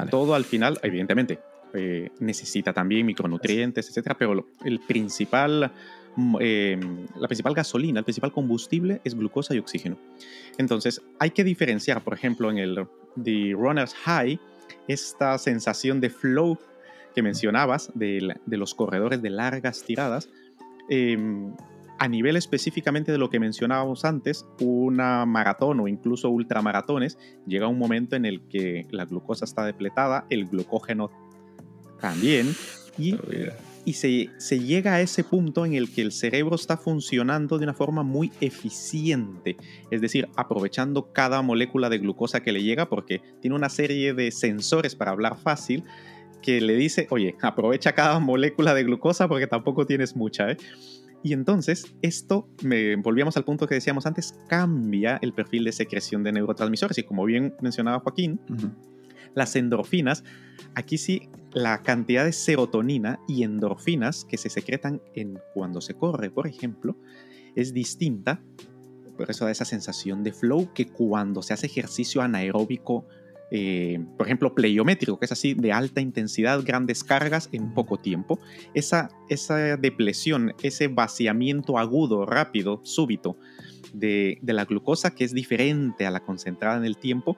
[0.09, 1.39] Todo al final, evidentemente,
[1.73, 5.71] eh, necesita también micronutrientes, etcétera, pero el principal
[6.15, 9.97] Mm, em, la principal gasolina, el principal combustible es glucosa y oxígeno.
[10.57, 12.87] Entonces, hay que diferenciar, por ejemplo, en el
[13.21, 14.39] The Runner's High,
[14.87, 16.57] esta sensación de flow
[17.15, 20.29] que mencionabas de, los corredores de largas tiradas.
[20.89, 21.53] Em,
[21.99, 27.77] a nivel específicamente de lo que mencionábamos antes, una maratón o incluso ultramaratones, llega un
[27.77, 31.11] momento en el que la glucosa está depletada, el glucógeno
[31.99, 32.55] también,
[33.85, 37.63] y se, se, llega a ese punto en el que el cerebro está funcionando de
[37.63, 39.57] una forma muy eficiente,
[39.89, 44.31] es decir, aprovechando cada molécula de glucosa que le llega porque tiene una serie de
[44.31, 45.83] sensores para hablar fácil
[46.41, 50.57] que le dice, oye, aprovecha cada molécula de glucosa porque tampoco tienes mucha, ¿eh?
[51.23, 56.23] Y entonces, esto, me, volvíamos al punto que decíamos antes, cambia el perfil de secreción
[56.23, 56.97] de neurotransmisores.
[56.97, 58.39] Y como bien mencionaba Joaquín,
[59.35, 60.23] las endorfinas,
[60.73, 66.29] aquí sí, la cantidad de serotonina y endorfinas que se secretan en cuando se corre,
[66.29, 66.95] por ejemplo,
[67.55, 68.41] es distinta.
[69.17, 73.05] Por eso da esa sensación de flow que cuando se hace ejercicio anaeróbico
[73.53, 78.39] eh, por ejemplo, pleiométrico, que es así de alta intensidad, grandes cargas en poco tiempo.
[78.73, 83.35] Esa, esa depresión, ese vaciamiento agudo, rápido, súbito
[83.93, 87.35] de, de la glucosa, que es diferente a la concentrada en el tiempo,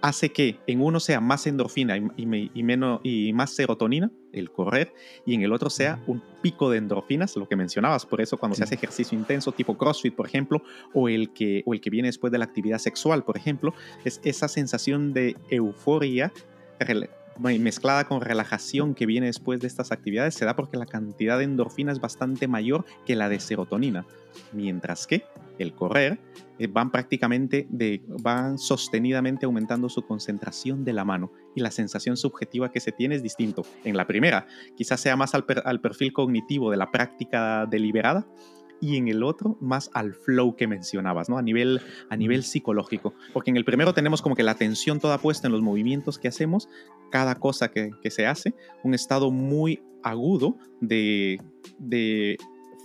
[0.00, 4.92] hace que en uno sea más endorfina y, menos, y más serotonina, el correr,
[5.26, 8.56] y en el otro sea un pico de endorfinas, lo que mencionabas, por eso cuando
[8.56, 10.62] se hace ejercicio intenso tipo CrossFit, por ejemplo,
[10.94, 14.20] o el, que, o el que viene después de la actividad sexual, por ejemplo, es
[14.24, 16.32] esa sensación de euforia
[17.38, 21.44] mezclada con relajación que viene después de estas actividades, se da porque la cantidad de
[21.44, 24.06] endorfina es bastante mayor que la de serotonina,
[24.52, 25.24] mientras que
[25.58, 26.18] el correr
[26.58, 32.16] eh, van prácticamente de, van sostenidamente aumentando su concentración de la mano y la sensación
[32.16, 33.62] subjetiva que se tiene es distinto.
[33.84, 34.46] En la primera,
[34.76, 38.26] quizás sea más al, al perfil cognitivo de la práctica deliberada
[38.80, 41.38] y en el otro más al flow que mencionabas, ¿no?
[41.38, 43.14] A nivel, a nivel psicológico.
[43.32, 46.28] Porque en el primero tenemos como que la atención toda puesta en los movimientos que
[46.28, 46.68] hacemos,
[47.10, 51.40] cada cosa que, que se hace, un estado muy agudo de,
[51.78, 52.36] de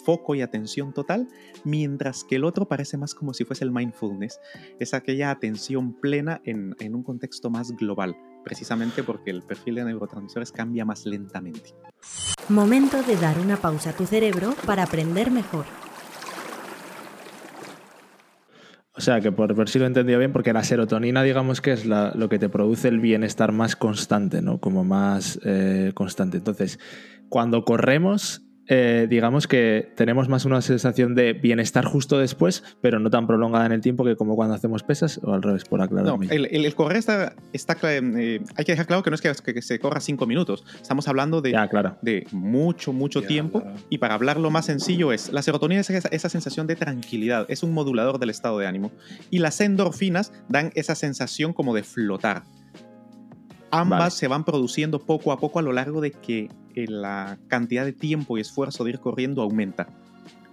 [0.03, 1.27] foco y atención total,
[1.63, 4.39] mientras que el otro parece más como si fuese el mindfulness,
[4.79, 9.85] es aquella atención plena en, en un contexto más global, precisamente porque el perfil de
[9.85, 11.73] neurotransmisores cambia más lentamente.
[12.49, 15.65] Momento de dar una pausa a tu cerebro para aprender mejor.
[18.95, 21.71] O sea, que por ver si lo he entendido bien, porque la serotonina, digamos que
[21.71, 24.59] es lo que te produce el bienestar más constante, ¿no?
[24.59, 26.37] Como más eh, constante.
[26.37, 26.79] Entonces,
[27.27, 33.09] cuando corremos, eh, digamos que tenemos más una sensación de bienestar justo después, pero no
[33.09, 36.17] tan prolongada en el tiempo que como cuando hacemos pesas, o al revés, por aclarar.
[36.17, 39.79] No, el, correr está, está eh, hay que dejar claro que no es que, se
[39.79, 41.51] corra cinco minutos, estamos hablando de,
[42.01, 46.65] de mucho, mucho tiempo, y para hablarlo más sencillo es, la serotonina es esa, sensación
[46.65, 48.91] de tranquilidad, es un modulador del estado de ánimo,
[49.29, 52.43] y las endorfinas dan esa sensación como de flotar.
[53.75, 57.83] Ambas se van produciendo poco a poco a lo largo de que eh, la cantidad
[57.83, 59.87] de tiempo y esfuerzo de ir corriendo aumenta.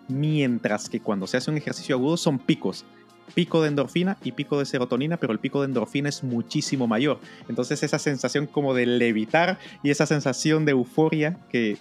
[0.09, 2.87] Mientras que cuando se hace un ejercicio agudo son picos.
[3.35, 7.19] Pico de endorfina y pico de serotonina, pero el pico de endorfina es muchísimo mayor.
[7.49, 11.79] Entonces esa sensación como de levitar y esa sensación de euforia que,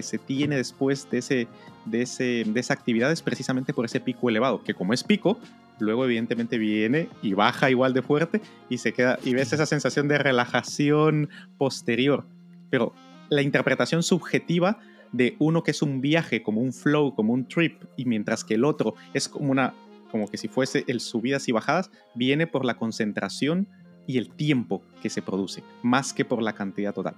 [0.00, 1.48] se tiene después de, ese,
[1.84, 5.38] de, ese, de esa actividad es precisamente por ese pico elevado, que como es pico,
[5.78, 10.08] luego evidentemente viene y baja igual de fuerte y se queda y ves esa sensación
[10.08, 12.24] de relajación posterior.
[12.70, 12.94] Pero
[13.28, 14.78] la interpretación subjetiva
[15.12, 18.54] de uno que es un viaje, como un flow, como un trip, y mientras que
[18.54, 19.74] el otro es como una,
[20.10, 23.68] como que si fuese el subidas y bajadas, viene por la concentración
[24.06, 27.14] y el tiempo que se produce, más que por la cantidad total.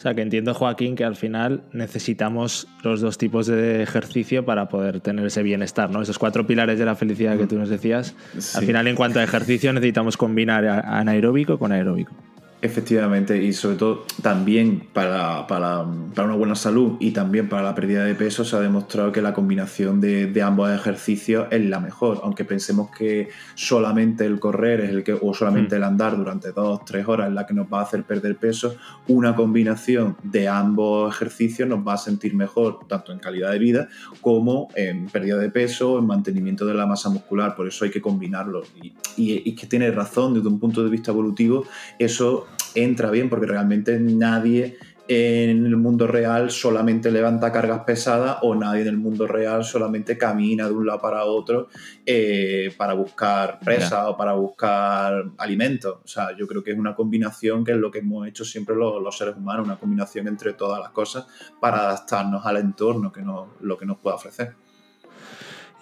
[0.00, 4.66] O sea, que entiendo, Joaquín, que al final necesitamos los dos tipos de ejercicio para
[4.66, 6.00] poder tener ese bienestar, ¿no?
[6.00, 8.14] Esos cuatro pilares de la felicidad que tú nos decías.
[8.54, 12.14] Al final, en cuanto a ejercicio, necesitamos combinar anaeróbico con aeróbico.
[12.62, 17.74] Efectivamente, y sobre todo también para, para, para, una buena salud y también para la
[17.74, 21.80] pérdida de peso se ha demostrado que la combinación de, de, ambos ejercicios es la
[21.80, 25.78] mejor, aunque pensemos que solamente el correr es el que, o solamente mm.
[25.78, 28.76] el andar durante dos, tres horas es la que nos va a hacer perder peso,
[29.08, 33.88] una combinación de ambos ejercicios nos va a sentir mejor tanto en calidad de vida
[34.20, 38.02] como en pérdida de peso, en mantenimiento de la masa muscular, por eso hay que
[38.02, 38.64] combinarlo.
[38.82, 41.64] Y, y, y que tiene razón desde un punto de vista evolutivo,
[41.98, 44.76] eso entra bien porque realmente nadie
[45.12, 50.16] en el mundo real solamente levanta cargas pesadas o nadie en el mundo real solamente
[50.16, 51.66] camina de un lado para otro
[52.06, 55.98] eh, para buscar presa o para buscar alimentos.
[56.04, 58.76] O sea, yo creo que es una combinación que es lo que hemos hecho siempre
[58.76, 61.26] los, seres humanos, una combinación entre todas las cosas
[61.60, 64.54] para adaptarnos al entorno que lo que nos pueda ofrecer.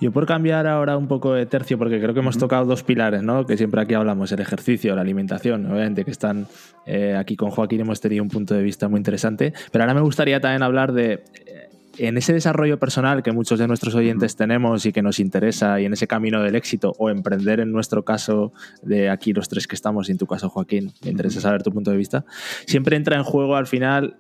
[0.00, 3.22] Yo por cambiar ahora un poco de tercio, porque creo que hemos tocado dos pilares,
[3.22, 3.46] ¿no?
[3.46, 6.46] Que siempre aquí hablamos, el ejercicio, la alimentación, obviamente que están
[6.86, 10.00] eh, aquí con Joaquín hemos tenido un punto de vista muy interesante, pero ahora me
[10.00, 14.86] gustaría también hablar de eh, en ese desarrollo personal que muchos de nuestros oyentes tenemos
[14.86, 18.52] y que nos interesa y en ese camino del éxito o emprender en nuestro caso
[18.82, 21.72] de aquí los tres que estamos y en tu caso Joaquín, me interesa saber tu
[21.72, 22.24] punto de vista,
[22.66, 24.16] siempre entra en juego al final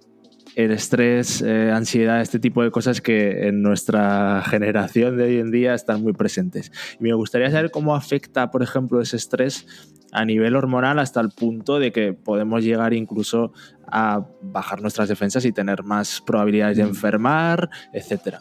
[0.58, 5.52] el estrés, eh, ansiedad, este tipo de cosas que en nuestra generación de hoy en
[5.52, 6.72] día están muy presentes.
[6.98, 9.68] Y me gustaría saber cómo afecta, por ejemplo, ese estrés
[10.10, 13.52] a nivel hormonal hasta el punto de que podemos llegar incluso
[13.86, 16.88] a bajar nuestras defensas y tener más probabilidades de mm.
[16.88, 18.40] enfermar, etcétera.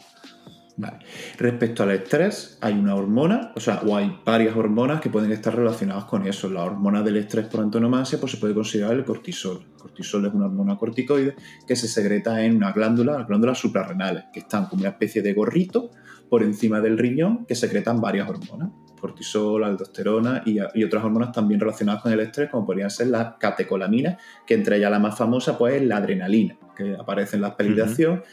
[1.37, 5.55] Respecto al estrés, hay una hormona, o sea, o hay varias hormonas que pueden estar
[5.55, 6.49] relacionadas con eso.
[6.49, 9.65] La hormona del estrés por antonomasia, pues se puede considerar el cortisol.
[9.77, 11.35] Cortisol es una hormona corticoide
[11.67, 15.33] que se secreta en una glándula, las glándulas suprarrenales, que están como una especie de
[15.33, 15.89] gorrito
[16.29, 22.01] por encima del riñón que secretan varias hormonas cortisol, aldosterona y, otras hormonas también relacionadas
[22.01, 25.75] con el estrés, como podrían ser las catecolaminas, que entre ellas la más famosa pues
[25.75, 28.23] es la adrenalina, que aparece en las pelis de acción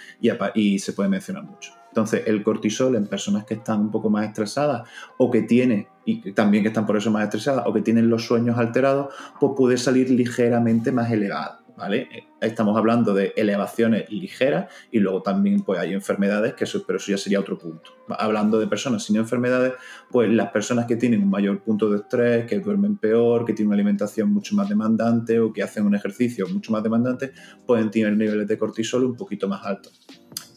[0.55, 1.72] y, se puede mencionar mucho.
[1.88, 6.33] Entonces, el cortisol en personas que están un poco más estresadas o que tienen, y
[6.33, 9.77] también que están por eso más estresadas, o que tienen los sueños alterados, pues puede
[9.77, 11.63] salir ligeramente más elevado.
[11.76, 12.08] ¿Vale?
[12.40, 17.18] Estamos hablando de elevaciones ligeras y luego también pues, hay enfermedades, que pero eso ya
[17.18, 17.90] sería otro punto.
[18.08, 19.74] Hablando de personas sin enfermedades,
[20.10, 23.68] pues las personas que tienen un mayor punto de estrés, que duermen peor, que tienen
[23.68, 27.32] una alimentación mucho más demandante o que hacen un ejercicio mucho más demandante,
[27.66, 30.00] pueden tener niveles de cortisol un poquito más altos.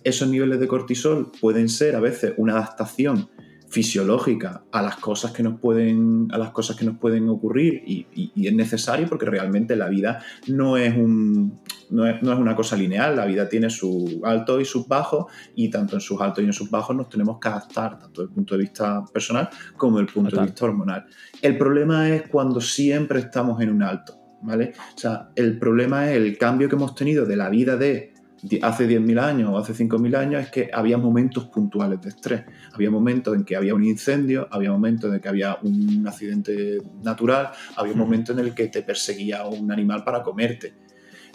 [0.04, 3.30] Esos niveles de cortisol pueden ser a veces una adaptación
[3.70, 8.08] fisiológica a las cosas que nos pueden, a las cosas que nos pueden ocurrir y,
[8.48, 13.26] es necesario porque realmente la vida no es, un, no es, una cosa lineal, la
[13.26, 15.26] vida tiene sus altos y sus bajos
[15.56, 18.30] y tanto en sus altos y en sus bajos nos tenemos que adaptar tanto desde
[18.30, 21.06] el punto de vista personal como desde el punto de vista hormonal.
[21.42, 24.74] El problema es cuando siempre estamos en un alto, ¿vale?
[24.96, 28.14] O sea, el problema es el cambio que hemos tenido de la vida de
[28.62, 32.44] hace 10.000 años o hace 5.000 años es que había momentos puntuales de estrés.
[32.74, 37.52] Había momentos en que había un incendio, había momentos en que había un accidente natural,
[37.76, 40.74] había un momento en el que te perseguía un animal para comerte.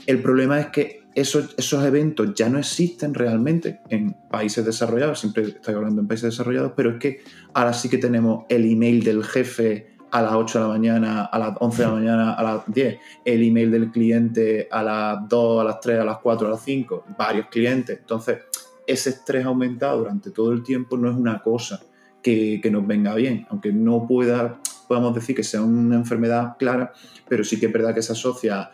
[0.07, 5.45] El problema es que esos, esos eventos ya no existen realmente en países desarrollados, siempre
[5.45, 7.21] estoy hablando en países desarrollados, pero es que
[7.53, 11.39] ahora sí que tenemos el email del jefe a las 8 de la mañana, a
[11.39, 15.61] las 11 de la mañana, a las 10, el email del cliente a las 2,
[15.61, 17.99] a las 3, a las 4, a las 5, varios clientes.
[17.99, 18.41] Entonces,
[18.87, 21.81] ese estrés aumentado durante todo el tiempo no es una cosa
[22.23, 26.93] que, nos venga bien, aunque no pueda, podamos decir que sea una enfermedad clara,
[27.27, 28.71] pero sí que es verdad que se asocia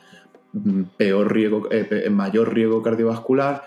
[0.53, 3.65] mm, peor riesgo, eh, mayor riesgo cardiovascular,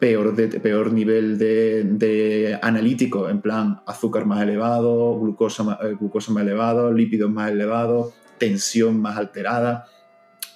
[0.00, 6.42] peor, de, peor nivel de, analítico, en plan azúcar más elevado, glucosa, eh, glucosa más
[6.42, 9.86] elevado, lípidos más elevados, tensión más alterada,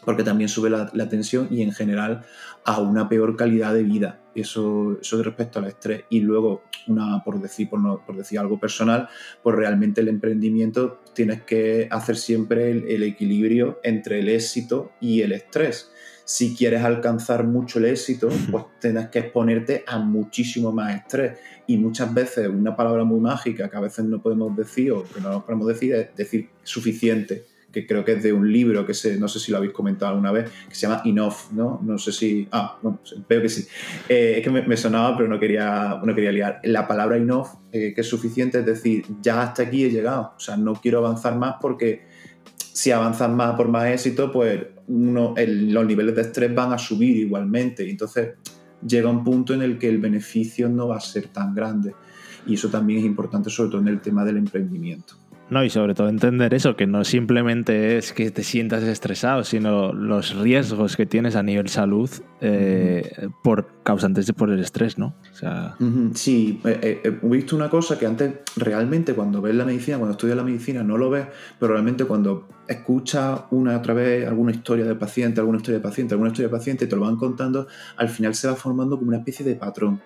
[0.05, 2.25] porque también sube la, tensión y en general
[2.65, 4.21] a una peor calidad de vida.
[4.35, 6.05] Eso, eso respecto al estrés.
[6.09, 9.09] Y luego, una, por, decir, por decir algo personal,
[9.43, 15.33] pues realmente el emprendimiento tienes que hacer siempre el equilibrio entre el éxito y el
[15.33, 15.93] estrés
[16.25, 21.39] si quieres alcanzar mucho el éxito, pues tienes que exponerte a muchísimo más estrés.
[21.67, 25.21] Y muchas veces una palabra muy mágica que a veces no podemos decir o que
[25.21, 28.95] no nos podemos decir es decir suficiente que creo que es de un libro que
[28.95, 31.81] se, no sé si lo habéis comentado alguna vez, que se llama Enough, ¿no?
[31.83, 32.47] No sé si...
[32.53, 33.67] Ah, bueno, veo que sí.
[34.09, 36.61] Eh, es que me, sonaba, pero no quería, no quería liar.
[36.63, 40.35] La palabra Enough, eh, que es suficiente, es decir, ya hasta aquí he llegado.
[40.37, 42.07] O sea, no quiero avanzar más porque
[42.75, 47.17] si avanzas más por más éxito, pues uno, los niveles de estrés van a subir
[47.17, 47.89] igualmente.
[47.89, 48.35] Entonces
[48.85, 51.95] llega un punto en el que el beneficio no va a ser tan grande.
[52.47, 55.15] Y eso también es importante, sobre todo en el tema del emprendimiento.
[55.51, 59.93] No, y sobre todo entender eso, que no simplemente es que te sientas estresado, sino
[59.93, 65.15] los riesgos que tienes a nivel salud eh, por causantes de por el estrés, ¿no?
[65.33, 65.77] O sea...
[66.15, 70.13] Sí, eh, eh, he visto una cosa que antes realmente cuando ves la medicina, cuando
[70.13, 71.27] estudias la medicina, no lo ves,
[71.61, 75.83] pero realmente cuando escuchas una y otra vez alguna historia del paciente, alguna historia de
[75.83, 79.09] paciente, alguna historia de paciente, te lo van contando, al final se va formando como
[79.09, 80.01] una especie de patrón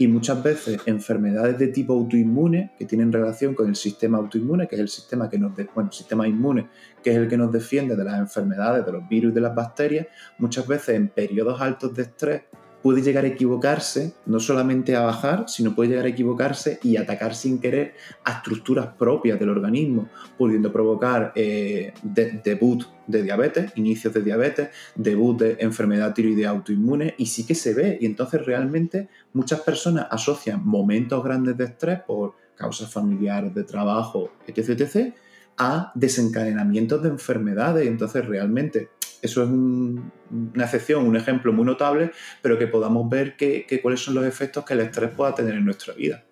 [0.00, 4.76] y muchas veces enfermedades de tipo autoinmune que tienen relación con el sistema autoinmune, que
[4.76, 6.68] es el sistema que nos bueno, sistema inmune,
[7.02, 10.06] que es el que nos defiende de las enfermedades, de los virus de las bacterias,
[10.38, 12.42] muchas veces en periodos altos de estrés
[12.82, 17.34] puede llegar a equivocarse, no solamente a bajar, sino puede llegar a equivocarse y atacar
[17.34, 24.22] sin querer a estructuras propias del organismo, pudiendo provocar eh, debut de diabetes, inicios de
[24.22, 27.98] diabetes, debut de enfermedad tiroidea autoinmune, y sí que se ve.
[28.00, 34.30] Y entonces realmente muchas personas asocian momentos grandes de estrés por causas familiares, de trabajo,
[34.46, 35.14] etc., etc.,
[35.56, 37.86] a desencadenamientos de enfermedades.
[37.86, 38.90] Entonces, realmente,
[39.22, 44.14] eso es una excepción, un ejemplo muy notable, pero que podamos ver que, cuáles son
[44.14, 46.24] los efectos que el estrés pueda tener en nuestra vida.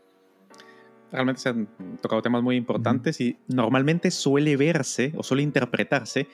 [1.10, 1.68] Realmente se han
[2.02, 6.28] tocado temas muy importantes y normalmente suele verse o suele interpretarse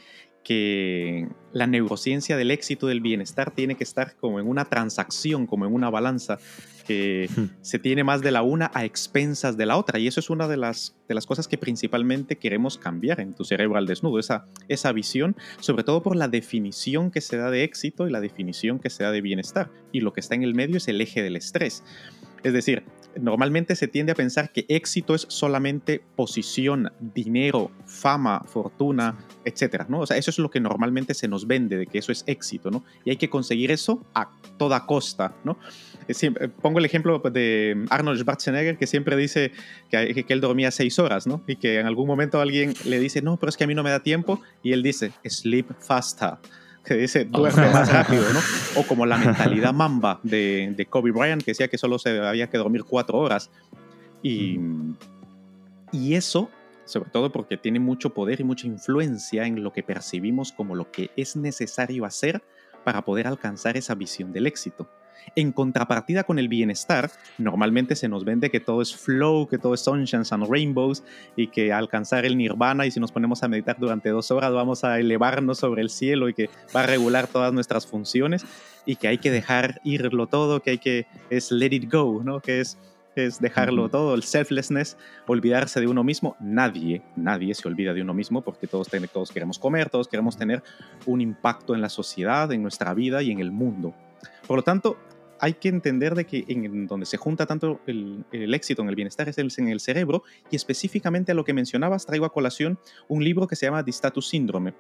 [0.44, 5.64] que la neurociencia del éxito del bienestar tiene que estar como en una transacción, como
[5.64, 6.38] en una balanza,
[6.86, 7.28] que
[7.62, 9.98] se tiene más de la una a expensas de la otra.
[9.98, 13.44] Y eso es una de las, de las cosas que principalmente queremos cambiar en tu
[13.44, 17.64] cerebro al desnudo, esa, esa visión, sobre todo por la definición que se da de
[17.64, 19.70] éxito y la definición que se da de bienestar.
[19.92, 21.82] Y lo que está en el medio es el eje del estrés.
[22.42, 22.84] Es decir,
[23.20, 30.00] normalmente se tiende a pensar que éxito es solamente posición, dinero, fama, fortuna, etcétera, ¿no?
[30.00, 32.70] O sea, eso es lo que normalmente se nos vende, de que eso es éxito,
[32.70, 32.84] ¿no?
[33.04, 35.58] Y hay que conseguir eso a toda costa, ¿no?
[36.08, 39.52] Eh, pongo el ejemplo de Arnold Schwarzenegger, que siempre dice
[39.90, 41.42] que, que él dormía seis horas, ¿no?
[41.46, 43.82] Y que en algún momento alguien le dice, no, pero es que a mí no
[43.82, 46.34] me da tiempo, y él dice, sleep faster
[46.84, 48.40] que dice duerme más rápido, ¿no?
[48.76, 52.48] O como la mentalidad mamba de, de, Kobe Bryant, que decía que solo se había
[52.48, 53.50] que dormir cuatro horas.
[54.22, 54.58] Y,
[55.92, 56.50] y eso,
[56.84, 60.90] sobre todo porque tiene mucho poder y mucha influencia en lo que percibimos como lo
[60.90, 62.42] que es necesario hacer
[62.84, 64.88] para poder alcanzar esa visión del éxito.
[65.36, 69.74] En contrapartida con el bienestar, normalmente se nos vende que todo es flow, que todo
[69.74, 71.02] es sunshine and rainbows
[71.36, 74.84] y que alcanzar el nirvana y si nos ponemos a meditar durante dos horas vamos
[74.84, 78.44] a elevarnos sobre el cielo y que va a regular todas nuestras funciones
[78.86, 82.40] y que hay que dejar irlo todo, que hay que es let it go, ¿no?
[82.40, 82.78] Que es
[83.16, 84.96] es dejarlo todo, el selflessness,
[85.26, 86.36] olvidarse de uno mismo.
[86.40, 90.62] Nadie, nadie se olvida de uno mismo porque todos, todos queremos comer, todos queremos tener
[91.06, 93.94] un impacto en la sociedad, en nuestra vida y en el mundo.
[94.46, 94.96] Por lo tanto,
[95.44, 99.28] hay que entender de que en donde se junta tanto el, éxito en el bienestar
[99.28, 102.78] es en el cerebro y específicamente a lo que mencionabas traigo a colación
[103.08, 104.72] un libro que se llama The Status Syndrome,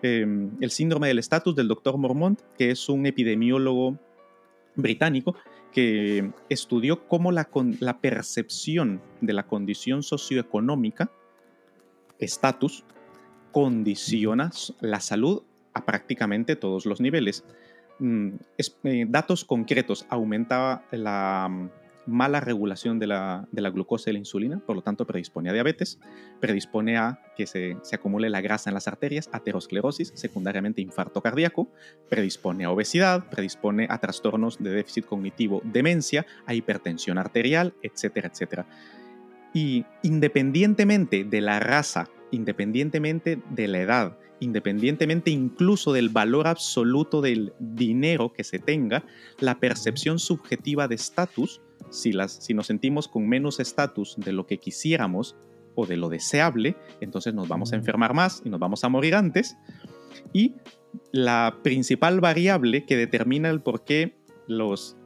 [0.00, 3.98] em, el síndrome del estatus del doctor Mormont, que es un epidemiólogo
[4.74, 5.36] británico
[5.70, 7.50] que estudió cómo la,
[7.80, 11.10] la percepción de la condición socioeconómica,
[12.18, 12.84] estatus,
[13.52, 14.50] condiciona
[14.80, 15.42] la salud
[15.74, 17.44] a prácticamente todos los niveles.
[17.98, 18.34] Mm,
[18.84, 21.68] eh, datos concretos, aumentaba la mm,
[22.06, 25.98] mala regulación de la, glucosa y la insulina, por lo tanto predispone a diabetes,
[26.40, 31.68] predispone a que se, acumule la grasa en las arterias, aterosclerosis, secundariamente infarto cardíaco,
[32.08, 38.66] predispone a obesidad, predispone a trastornos de déficit cognitivo, demencia, a hipertensión arterial, etcétera, etcétera.
[39.52, 47.52] Y independientemente de la raza, independientemente de la edad, independientemente incluso del valor absoluto del
[47.58, 49.04] dinero que se tenga,
[49.38, 51.60] la percepción subjetiva de estatus,
[51.90, 55.36] si, si nos sentimos con menos estatus de lo que quisiéramos
[55.74, 59.14] o de lo deseable, entonces nos vamos a enfermar más y nos vamos a morir
[59.14, 59.56] antes.
[60.32, 60.54] Y
[61.12, 64.16] la principal variable que determina el por qué
[64.46, 64.96] los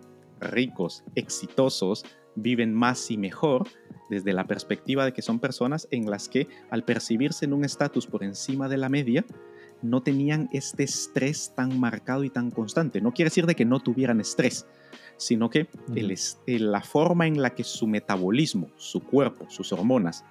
[0.41, 2.05] ricos, exitosos,
[2.37, 3.67] viven más y mejor
[4.11, 8.07] desde la perspectiva de que son personas en las que al percibirse en un estatus
[8.07, 9.25] por encima de la media,
[9.83, 13.01] no tenían este estrés tan marcado y tan constante.
[13.01, 14.67] No quiere decir de que no tuvieran estrés,
[15.17, 15.69] sino que
[16.47, 20.25] la forma en la que su metabolismo, su cuerpo, sus hormonas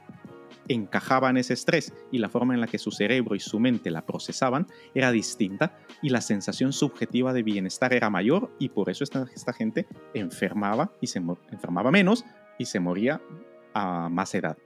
[0.67, 4.05] encajaban ese estrés y la forma en la que su cerebro y su mente la
[4.05, 9.25] procesaban era distinta y la sensación subjetiva de bienestar era mayor y por eso esta,
[9.33, 11.19] esta gente enfermaba y se
[11.51, 12.23] enfermaba menos
[12.59, 13.19] y se moría
[13.73, 14.57] a más edad.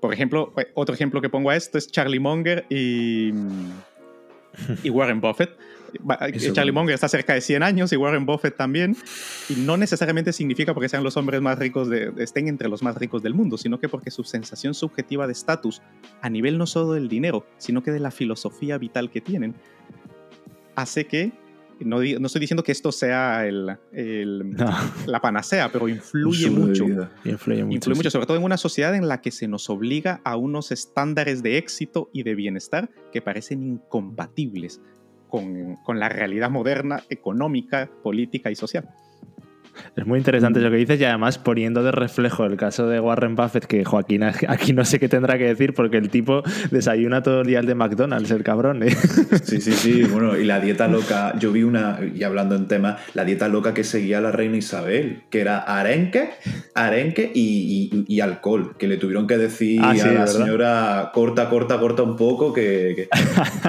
[0.00, 3.32] Por ejemplo, eh, otro ejemplo que pongo a esto es Charlie Munger y,
[4.82, 5.50] y Warren Buffett.
[6.20, 8.96] Eh, Charlie Munger está cerca de 100 años y Warren Buffett también.
[9.48, 12.96] Y no necesariamente significa porque sean los hombres más ricos, de, estén entre los más
[12.96, 15.82] ricos del mundo, sino que porque su sensación subjetiva de estatus,
[16.20, 19.54] a nivel no solo del dinero, sino que de la filosofía vital que tienen,
[20.74, 21.32] hace que
[21.80, 23.66] no, estoy diciendo que esto sea el,
[25.06, 26.86] la panacea, pero influye mucho.
[27.24, 27.90] Influye mucho.
[27.90, 31.42] mucho, sobre todo en una sociedad en la que se nos obliga a unos estándares
[31.42, 34.80] de éxito y de bienestar que parecen incompatibles
[35.28, 38.88] con, con la realidad moderna, económica, política y social.
[39.96, 43.36] Es muy interesante lo que dices y además poniendo de reflejo el caso de Warren
[43.36, 47.42] Buffett, que Joaquín aquí no sé qué tendrá que decir porque el tipo desayuna todo
[47.42, 48.82] el día el de McDonald's, el cabrón.
[48.82, 48.94] ¿eh?
[49.42, 50.02] Sí, sí, sí.
[50.04, 53.74] Bueno, y la dieta loca, yo vi una, y hablando en tema, la dieta loca
[53.74, 56.30] que seguía la reina Isabel, que era arenque,
[56.74, 62.02] arenque y, alcohol, que le tuvieron que decir ah, a la señora corta, corta, corta
[62.02, 63.08] un poco, que,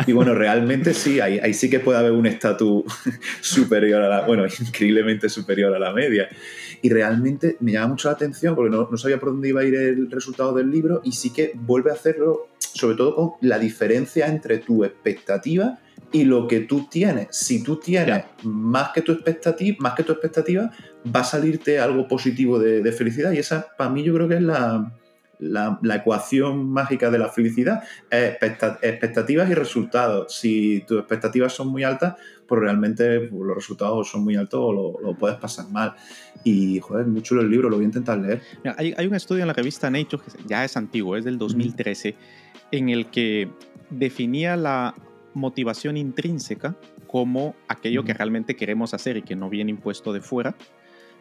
[0.05, 2.83] Y bueno, realmente sí, ahí, ahí sí que puede haber un estatus
[3.41, 6.29] superior a la, bueno, increíblemente superior a la media.
[6.81, 9.65] Y realmente me llama mucho la atención porque no, no sabía por dónde iba a
[9.65, 13.59] ir el resultado del libro y sí que vuelve a hacerlo, sobre todo con la
[13.59, 15.79] diferencia entre tu expectativa
[16.11, 17.27] y lo que tú tienes.
[17.31, 20.71] Si tú tienes más que tu expectativa, más que tu expectativa,
[21.13, 23.31] va a salirte algo positivo de, felicidad.
[23.31, 24.93] Y esa, para mí, yo creo que es la,
[25.39, 27.83] la, ecuación mágica de la felicidad.
[28.11, 30.35] expectativas y resultados.
[30.35, 32.15] Si tus expectativas son muy altas,
[32.47, 35.95] pues realmente pues, los resultados son muy altos o lo, puedes pasar mal.
[36.43, 38.41] Y, joder, muy chulo el libro, lo voy a intentar leer.
[38.77, 42.15] hay, hay, un estudio en la revista Nature, que ya es antiguo, es del 2013,
[42.71, 43.49] en el que
[43.89, 44.93] definía la
[45.33, 46.75] motivación intrínseca
[47.07, 50.55] como aquello que realmente queremos hacer y que no viene impuesto de fuera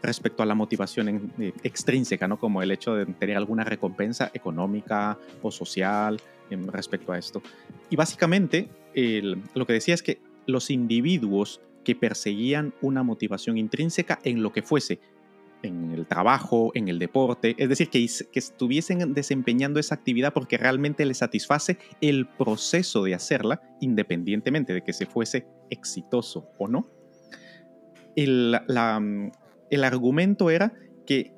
[0.02, 2.38] respecto a la motivación eh, extrínseca, ¿no?
[2.38, 6.20] como el hecho de tener alguna recompensa económica o social
[6.50, 7.42] respecto a esto.
[7.90, 8.68] Y básicamente
[9.54, 14.62] lo que decía es que los individuos que perseguían una motivación intrínseca en lo que
[14.62, 14.98] fuese,
[15.62, 21.04] en el trabajo, en el deporte, es decir, que, estuviesen desempeñando esa actividad porque realmente
[21.04, 26.88] les satisface el proceso de hacerla, independientemente de que se fuese exitoso o no.
[28.14, 28.58] El,
[29.70, 30.74] el argumento era
[31.06, 31.34] que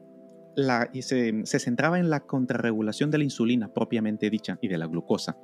[0.57, 4.87] la, se, se, centraba en la contrarregulación de la insulina propiamente dicha y de la
[4.87, 5.37] glucosa.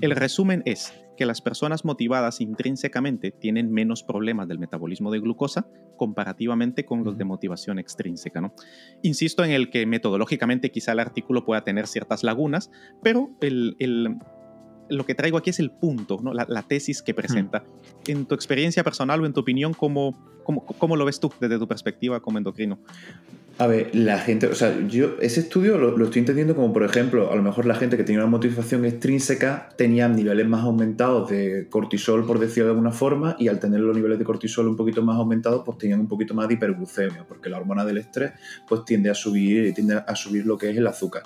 [0.00, 5.68] El resumen es que las personas motivadas intrínsecamente tienen menos problemas del metabolismo de glucosa
[5.96, 8.40] comparativamente con los de motivación extrínseca.
[8.40, 8.52] ¿no?
[9.02, 12.70] Insisto en el que metodológicamente quizá el artículo pueda tener ciertas lagunas,
[13.02, 14.16] pero el, el,
[14.88, 16.32] lo que traigo aquí es el punto, ¿no?
[16.32, 17.64] la, tesis que presenta.
[18.06, 21.58] En tu experiencia personal o en tu opinión, ¿cómo, cómo, cómo lo ves tú desde
[21.58, 22.78] tu perspectiva como endocrino?
[23.58, 27.32] A ver, la gente, o sea, yo ese estudio lo, estoy entendiendo como, por ejemplo,
[27.32, 31.66] a lo mejor la gente que tenía una motivación extrínseca tenía niveles más aumentados de
[31.70, 35.02] cortisol, por decirlo de alguna forma, y al tener los niveles de cortisol un poquito
[35.02, 38.32] más aumentados, pues tenían un poquito más de hiperglucemia, porque la hormona del estrés,
[38.68, 41.22] pues tiende a subir, tiende a subir lo que es el azúcar.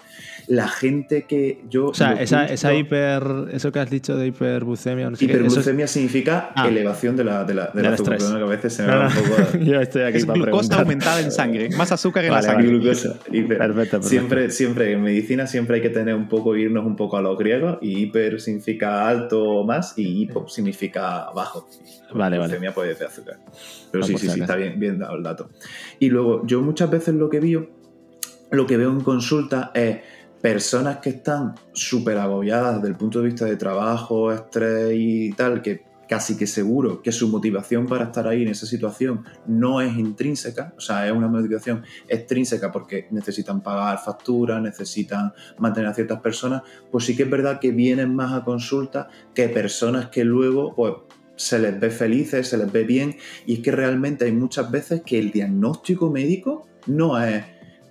[0.46, 1.88] La gente que yo...
[1.88, 5.10] O sea, esa, esa, hiper, eso que has dicho de hiperglucemia...
[5.10, 6.68] No sé hiperglucemia significa ah.
[6.68, 9.58] elevación de la, de la, de azúcar, que a veces se me va un poco...
[9.64, 12.19] yo estoy aquí es glucosa aumentada en sangre, más azúcar
[14.08, 17.38] Siempre, siempre en medicina siempre hay que tener un poco, irnos un poco a los
[17.38, 21.68] griegos, y hiper significa alto o más, y hipo significa bajo.
[22.14, 22.72] Vale, vale.
[22.72, 23.38] puede ser azúcar.
[23.90, 25.50] Pero sí, sí, sí, está bien, bien dado el dato.
[25.98, 27.68] Y luego, yo muchas veces lo que veo,
[28.50, 29.98] lo que veo en consulta es
[30.40, 35.62] personas que están súper agobiadas desde el punto de vista de trabajo, estrés y tal,
[35.62, 39.96] que casi que seguro que su motivación para estar ahí en esa situación no es
[39.96, 46.20] intrínseca, o sea, es una motivación extrínseca porque necesitan pagar facturas, necesitan mantener a ciertas
[46.20, 50.74] personas, pues sí que es verdad que vienen más a consulta que personas que luego
[50.74, 50.94] pues,
[51.36, 53.14] se les ve felices, se les ve bien,
[53.46, 57.44] y es que realmente hay muchas veces que el diagnóstico médico no es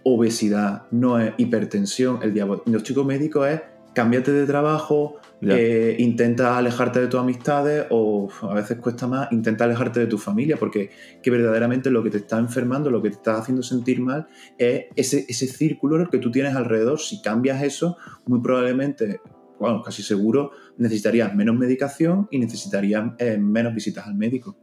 [0.04, 3.62] obesidad, no es hipertensión, el diagnóstico médico es
[3.94, 9.64] cámbiate de trabajo, eh, intenta alejarte de tus amistades o a veces cuesta más, intenta
[9.64, 10.92] alejarte de tu familia porque
[11.24, 14.28] que verdaderamente lo que te está enfermando, lo que te está haciendo sentir mal
[14.58, 17.00] es ese, ese círculo que tú tienes alrededor.
[17.00, 19.22] Si cambias eso, muy probablemente,
[19.60, 24.58] bueno, casi seguro, necesitarías menos medicación y necesitarías eh, menos visitas al médico.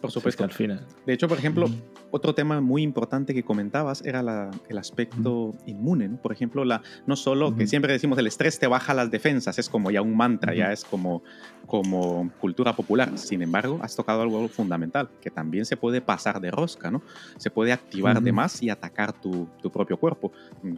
[0.00, 0.42] Por supuesto.
[0.42, 0.86] al final.
[1.06, 1.66] De hecho, por ejemplo,
[2.12, 6.08] otro tema muy importante que comentabas era el aspecto inmune.
[6.08, 6.16] ¿no?
[6.18, 9.68] Por ejemplo, la, no solo que siempre decimos el estrés te baja las defensas, es
[9.68, 11.22] como ya un mantra, ya es como,
[11.66, 13.18] como cultura popular.
[13.18, 17.02] Sin embargo, has tocado algo fundamental, que también se puede pasar de rosca, ¿no?
[17.36, 20.32] Se puede activar de más y atacar tu, tu, propio cuerpo.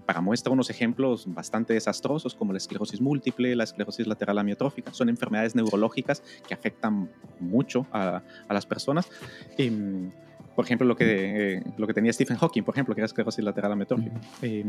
[0.06, 4.92] Para muestra unos ejemplos bastante desastrosos como la esclerosis múltiple, la esclerosis lateral amiotrófica.
[4.94, 7.10] Son enfermedades neurológicas que afectan
[7.40, 9.08] mucho a, a las personas
[9.56, 10.10] Em,
[10.54, 13.44] por ejemplo, lo que, eh, lo que tenía Stephen Hawking, por ejemplo, que era esclerosis
[13.44, 14.20] lateral amiotrófica.
[14.42, 14.68] Em,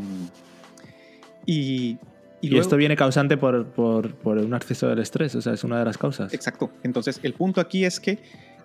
[1.46, 1.98] y,
[2.42, 5.80] y, esto viene causante por, por, por, un acceso del estrés, o sea, es una
[5.80, 6.34] de las causas.
[6.34, 6.72] Exacto.
[6.84, 8.20] Entonces, el punto aquí es que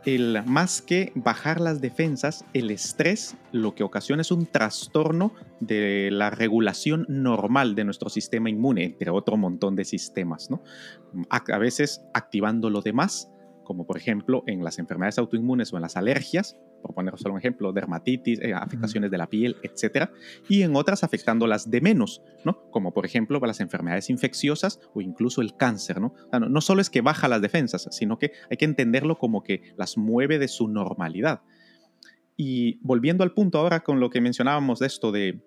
[0.07, 6.09] el, más que bajar las defensas, el estrés lo que ocasiona es un trastorno de
[6.11, 10.63] la regulación normal de nuestro sistema inmune, entre otro montón de sistemas, ¿no?
[11.29, 13.31] A, a veces activando lo demás
[13.71, 17.39] como por ejemplo en las enfermedades autoinmunes o en las alergias, por poner solo un
[17.39, 20.11] ejemplo, dermatitis, eh, afectaciones de la piel, etc.
[20.49, 22.71] Y en otras afectando las de menos, ¿no?
[22.71, 26.15] Como por ejemplo las enfermedades infecciosas o incluso el cáncer, ¿no?
[26.33, 29.97] no, solo es que baja las defensas, sino que hay que entenderlo como que las
[29.97, 31.43] mueve de su normalidad.
[32.37, 35.41] Y volviendo al punto ahora con lo que mencionábamos de esto de,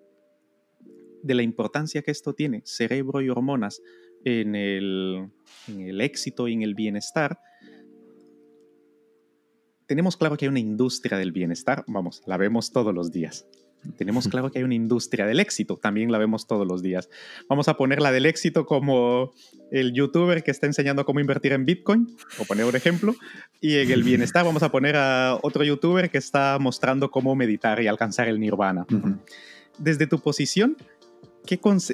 [1.22, 3.80] de la importancia que esto tiene, cerebro y hormonas,
[4.24, 5.28] en el,
[5.68, 7.38] en el éxito y en el bienestar,
[9.94, 13.46] tenemos claro que hay una industria del bienestar, vamos, la vemos todos los días.
[13.96, 17.08] Tenemos claro que hay una industria del éxito, también la vemos todos los días.
[17.48, 19.32] Vamos a poner la del éxito como
[19.70, 23.14] el youtuber que está enseñando cómo invertir en Bitcoin, o poner un ejemplo,
[23.60, 27.80] y en el bienestar vamos a poner a otro youtuber que está mostrando cómo meditar
[27.80, 28.84] y alcanzar el nirvana.
[29.78, 30.76] Desde tu posición,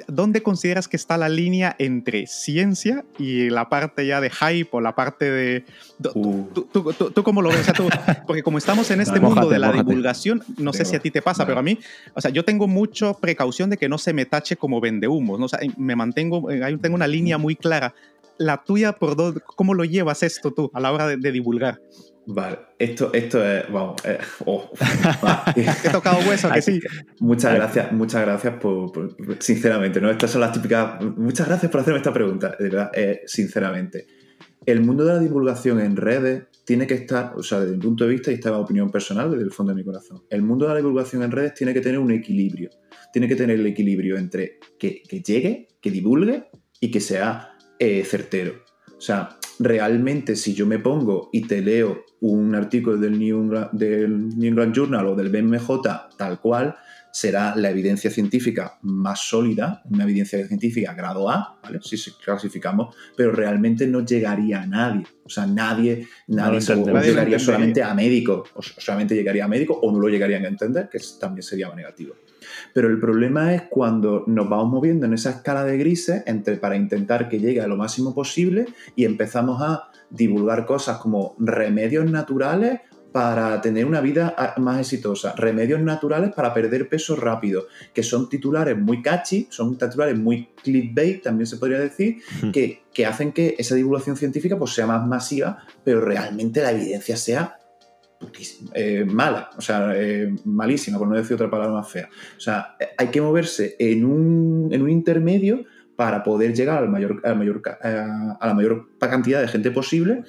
[0.07, 4.81] ¿dónde consideras que está la línea entre ciencia y la parte ya de hype o
[4.81, 5.65] la parte de...
[6.13, 6.45] Uh.
[6.53, 7.67] Tú, cómo lo ves?
[8.27, 11.21] porque como estamos en este mundo de la divulgación, no sé si a ti te
[11.21, 11.77] pasa, pero a mí,
[12.13, 15.39] o sea, yo tengo mucha precaución de que no se me tache como vende humos,
[15.39, 15.45] ¿no?
[15.45, 17.93] O sea, me mantengo, eh, tengo una línea muy clara.
[18.37, 21.79] La tuya, por ¿cómo lo llevas esto tú a la hora de divulgar?
[22.27, 23.69] Vale, esto, esto es.
[23.71, 23.95] Vamos.
[24.05, 24.69] Eh, oh,
[25.55, 26.79] He tocado hueso, que sí.
[27.19, 30.09] Muchas gracias, muchas gracias por, Sinceramente, ¿no?
[30.09, 31.01] Estas son las típicas.
[31.17, 34.05] Muchas gracias por hacerme esta pregunta, de verdad, eh, sinceramente.
[34.65, 38.03] El mundo de la divulgación en redes tiene que estar, o sea, desde mi punto
[38.03, 40.21] de vista, y esta es mi opinión personal, desde el fondo de mi corazón.
[40.29, 42.69] El mundo de la divulgación en redes tiene que tener un equilibrio.
[43.11, 46.45] Tiene que tener el equilibrio entre que, llegue, que divulgue
[46.79, 48.53] y que sea eh, certero.
[48.95, 54.29] O sea, realmente si yo me pongo y te leo un artículo del New, del
[54.37, 55.69] New England Journal o del BMJ
[56.17, 56.75] tal cual,
[57.11, 61.79] será la evidencia científica más sólida, una evidencia científica grado A, ¿vale?
[61.81, 65.05] Si clasificamos, pero realmente no llegaría a nadie.
[65.25, 69.99] O sea, nadie, nadie, llegaría solamente a médicos, o solamente llegaría a médicos o no
[69.99, 72.15] lo llegarían a entender, que también sería negativo.
[72.73, 76.75] Pero el problema es cuando nos vamos moviendo en esa escala de grises entre, para
[76.75, 82.81] intentar que llegue a lo máximo posible y empezamos a divulgar cosas como remedios naturales
[83.11, 88.29] para tener una vida ah, más exitosa, remedios naturales para perder peso rápido, que son
[88.29, 92.17] titulares muy catchy, son titulares muy clickbait, también se podría decir,
[92.53, 97.17] que, que, hacen que esa divulgación científica pues, sea más masiva, pero realmente la evidencia
[97.17, 97.57] sea
[98.73, 102.09] eh, mala, o sea, eh, malísima, por no decir otra palabra más fea.
[102.37, 105.65] O sea, hay que moverse en un, en un intermedio
[105.95, 108.05] para poder llegar al mayor, mayor, eh,
[108.39, 110.23] a la mayor cantidad de gente posible,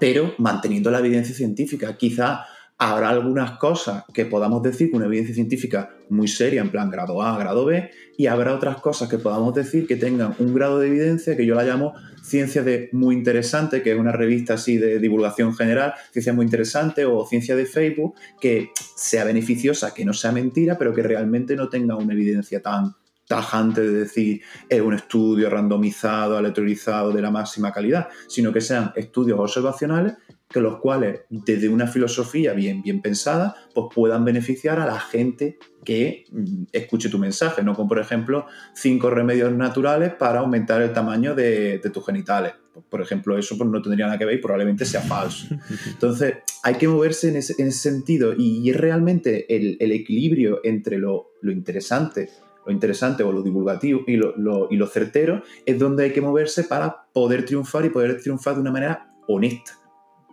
[0.00, 1.96] pero manteniendo la evidencia científica.
[1.96, 2.44] Quizá
[2.90, 7.22] habrá algunas cosas que podamos decir con una evidencia científica muy seria, en plan grado
[7.22, 10.88] A, grado B, y habrá otras cosas que podamos decir que tengan un grado de
[10.88, 14.98] evidencia que yo la llamo ciencia de muy interesante, que es una revista así de
[14.98, 20.32] divulgación general, ciencia muy interesante, o ciencia de Facebook, que sea beneficiosa, que no sea
[20.32, 22.94] mentira, pero que realmente no tenga una evidencia tan
[23.26, 28.92] tajante de decir es un estudio randomizado, aleatorizado de la máxima calidad, sino que sean
[28.94, 30.14] estudios observacionales
[30.54, 35.58] que los cuales desde una filosofía bien, bien pensada, pues puedan beneficiar a la gente
[35.84, 40.92] que mm, escuche tu mensaje, no como por ejemplo cinco remedios naturales para aumentar el
[40.92, 42.52] tamaño de, tus genitales.
[42.72, 45.48] Pues, por ejemplo, eso pues, no tendría nada que ver y probablemente sea falso.
[45.88, 52.30] Entonces, hay que moverse en ese, sentido y, es realmente el, equilibrio entre lo, interesante
[52.64, 56.62] lo interesante o lo divulgativo y lo, y lo certero es donde hay que moverse
[56.62, 59.83] para poder triunfar y poder triunfar de una manera honesta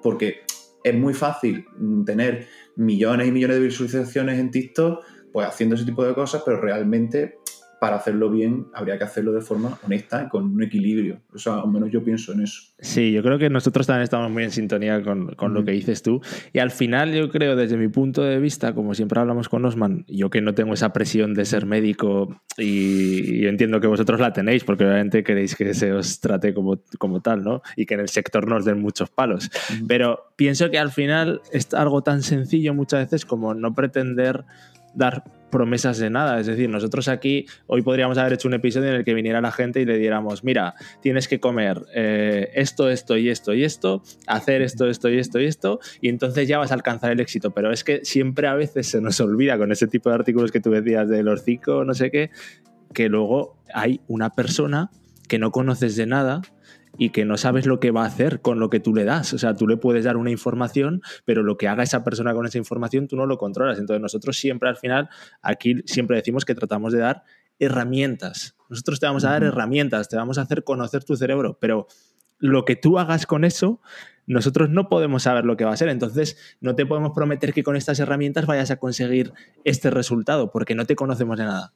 [0.01, 0.41] porque
[0.83, 1.65] es muy fácil
[2.05, 6.59] tener millones y millones de visualizaciones en TikTok, pues haciendo ese tipo de cosas, pero
[6.59, 7.37] realmente
[7.81, 11.19] para hacerlo bien habría que hacerlo de forma honesta y con un equilibrio.
[11.33, 12.61] O sea, al menos yo pienso en eso.
[12.77, 16.21] Sí, yo creo que nosotros también estamos muy en sintonía con, lo que dices tú.
[16.53, 20.05] Y al final yo creo, desde mi punto de vista, como siempre hablamos con Osman,
[20.07, 24.63] yo que no tengo esa presión de ser médico y, entiendo que vosotros la tenéis,
[24.63, 27.63] porque obviamente queréis que se os trate como, como tal, ¿no?
[27.75, 29.49] Y que en el sector nos den muchos palos.
[29.87, 34.45] Pero pienso que al final es algo tan sencillo muchas veces como no pretender
[34.93, 36.39] dar promesas de nada.
[36.39, 39.51] Es decir, nosotros aquí hoy podríamos haber hecho un episodio en el que viniera la
[39.51, 44.01] gente y le diéramos, mira, tienes que comer eh, esto, esto y esto y esto,
[44.25, 47.51] hacer esto, esto y esto y esto, y entonces ya vas a alcanzar el éxito.
[47.51, 50.61] Pero es que siempre a veces se nos olvida con ese tipo de artículos que
[50.61, 52.31] tú decías de los no sé qué,
[52.93, 54.89] que luego hay una persona
[55.27, 56.41] que no conoces de nada
[56.97, 59.33] y que no sabes lo que va a hacer con lo que tú le das.
[59.33, 62.45] O sea, tú le puedes dar una información, pero lo que haga esa persona con
[62.45, 63.79] esa información tú no lo controlas.
[63.79, 65.09] Entonces nosotros siempre al final,
[65.41, 67.23] aquí siempre decimos que tratamos de dar
[67.59, 68.55] herramientas.
[68.69, 71.87] Nosotros te vamos a dar herramientas, te vamos a hacer conocer tu cerebro, pero
[72.39, 73.81] lo que tú hagas con eso,
[74.25, 75.89] nosotros no podemos saber lo que va a ser.
[75.89, 79.33] Entonces, no te podemos prometer que con estas herramientas vayas a conseguir
[79.63, 81.73] este resultado, porque no te conocemos de nada.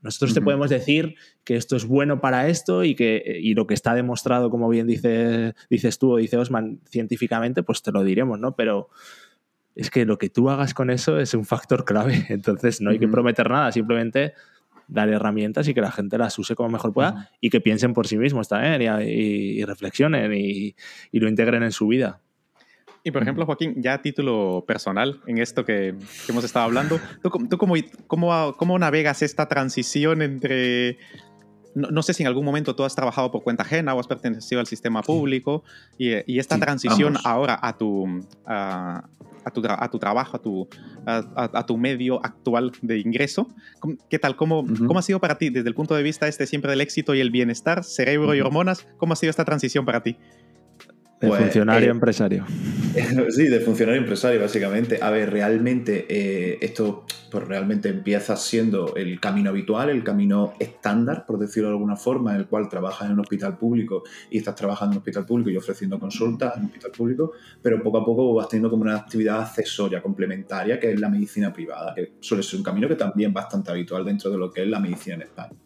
[0.00, 3.74] Nosotros te podemos decir que esto es bueno para esto y que y lo que
[3.74, 8.38] está demostrado, como bien dice, dices tú o dice Osman, científicamente, pues te lo diremos,
[8.38, 8.56] ¿no?
[8.56, 8.88] Pero
[9.74, 12.26] es que lo que tú hagas con eso es un factor clave.
[12.28, 14.34] Entonces no hay que prometer nada, simplemente
[14.86, 18.06] dar herramientas y que la gente las use como mejor pueda y que piensen por
[18.06, 20.74] sí mismos también y, reflexionen y,
[21.12, 22.20] lo integren en su vida.
[23.06, 25.94] Y por ejemplo, Joaquín, ya a título personal, en esto que,
[26.26, 27.74] hemos estado hablando, ¿tú, tú cómo,
[28.06, 30.96] cómo, cómo, navegas esta transición entre...
[31.74, 34.60] No, sé si en algún momento tú has trabajado por cuenta ajena o has pertenecido
[34.60, 35.64] al sistema público
[35.98, 39.02] y, y esta transición ahora a tu, a,
[39.52, 40.68] tu, a tu trabajo, a tu,
[41.04, 43.48] a, tu medio actual de ingreso.
[44.08, 44.36] ¿Qué tal?
[44.36, 47.12] ¿Cómo, ¿Cómo ha sido para ti desde el punto de vista este siempre del éxito
[47.12, 48.86] y el bienestar, cerebro y hormonas?
[48.96, 50.16] ¿Cómo ha sido esta transición para ti?
[51.24, 52.44] De pues, funcionario eh, empresario.
[53.30, 55.00] Sí, de funcionario empresario, básicamente.
[55.02, 57.04] A ver, realmente eh, esto
[57.34, 62.32] pues realmente empieza siendo el camino habitual, el camino estándar, por decirlo de alguna forma,
[62.32, 65.50] en el cual trabajas en un hospital público y estás trabajando en un hospital público
[65.50, 68.94] y ofreciendo consultas en un hospital público, pero poco a poco vas teniendo como una
[68.94, 73.30] actividad accesoria, complementaria, que es la medicina privada, que suele ser un camino que también
[73.30, 75.56] es bastante habitual dentro de lo que es la medicina en España.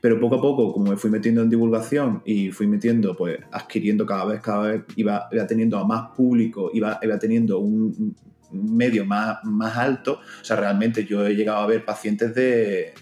[0.00, 4.06] Pero poco a poco, como me fui metiendo en divulgación y fui metiendo, pues adquiriendo
[4.06, 8.14] cada vez, cada vez, iba, teniendo a más público, iba, iba teniendo un,
[8.52, 10.20] medio más, más alto.
[10.40, 12.94] O sea, realmente yo he llegado a ver pacientes de,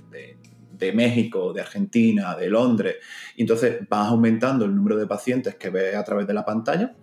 [0.73, 2.97] de, México, de Argentina, de Londres.
[3.37, 6.95] Y entonces vas aumentando el número de pacientes que ves a través de la pantalla.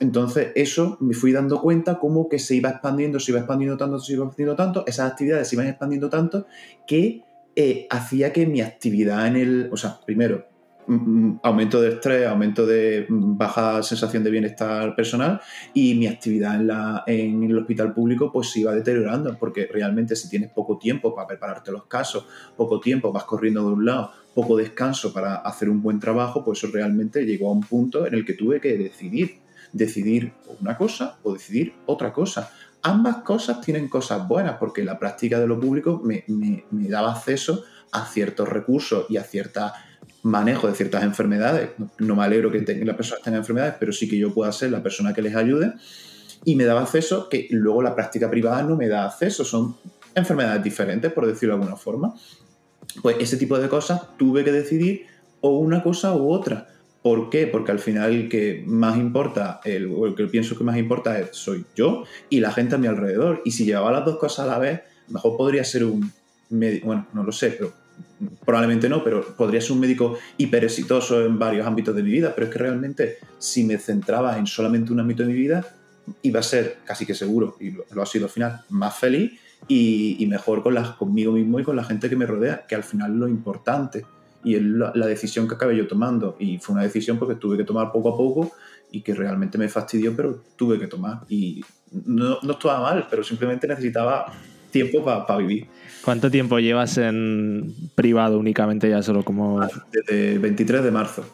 [0.00, 3.98] Entonces, eso me fui dando cuenta como que se iba expandiendo, se iba expandiendo tanto,
[3.98, 6.46] se iba expandiendo tanto, esas actividades se iban expandiendo tanto
[6.86, 7.24] que
[7.60, 10.46] eh, hacía que mi actividad en el, o sea, primero,
[10.86, 15.40] mm, mm, aumento de estrés, aumento de mm, baja sensación de bienestar personal
[15.74, 20.14] y mi actividad en, la, en el hospital público pues se iba deteriorando porque realmente
[20.14, 24.12] si tienes poco tiempo para prepararte los casos, poco tiempo, vas corriendo de un lado,
[24.36, 28.14] poco descanso para hacer un buen trabajo, pues eso realmente llegó a un punto en
[28.14, 29.40] el que tuve que decidir,
[29.72, 32.52] decidir una cosa o decidir otra cosa
[32.82, 36.24] ambas cosas tienen cosas buenas, porque la práctica de lo público me,
[36.70, 39.70] daba acceso a ciertos recursos y a cierto
[40.22, 41.70] manejo de ciertas enfermedades.
[41.98, 44.82] No, me alegro que las personas tengan enfermedades, pero sí que yo pueda ser la
[44.82, 45.72] persona que les ayude.
[46.44, 49.44] Y me daba acceso que luego la práctica privada no me da acceso.
[49.44, 49.76] Son
[50.14, 52.14] enfermedades diferentes, por decirlo de alguna forma.
[53.02, 55.06] Pues ese tipo de cosas tuve que decidir
[55.40, 56.68] o una cosa u otra.
[57.08, 57.46] ¿Por qué?
[57.46, 61.18] Porque al final el que más importa, el, o el que pienso que más importa
[61.18, 63.40] es, soy yo y la gente a mi alrededor.
[63.46, 66.12] Y si llevaba las dos cosas a la vez, mejor podría ser un
[66.50, 67.72] médico, bueno, no lo sé, pero
[68.44, 72.34] probablemente no, pero podría ser un médico hiper exitoso en varios ámbitos de mi vida,
[72.34, 75.66] pero es que realmente si me centraba en solamente un ámbito de mi vida,
[76.20, 79.32] iba a ser casi que seguro, y lo, ha sido al final, más feliz
[79.66, 82.84] y, mejor con las, conmigo mismo y con la gente que me rodea, que al
[82.84, 84.04] final lo importante
[84.44, 86.36] y es la, decisión que acabé yo tomando.
[86.38, 88.52] Y fue una decisión porque tuve que tomar poco a poco
[88.90, 91.20] y que realmente me fastidió, pero tuve que tomar.
[91.28, 91.62] Y
[92.04, 94.32] no, no estaba mal, pero simplemente necesitaba
[94.70, 95.66] tiempo para vivir.
[96.04, 99.60] ¿Cuánto tiempo llevas en privado únicamente ya solo como...?
[99.92, 101.24] Desde el 23 de marzo.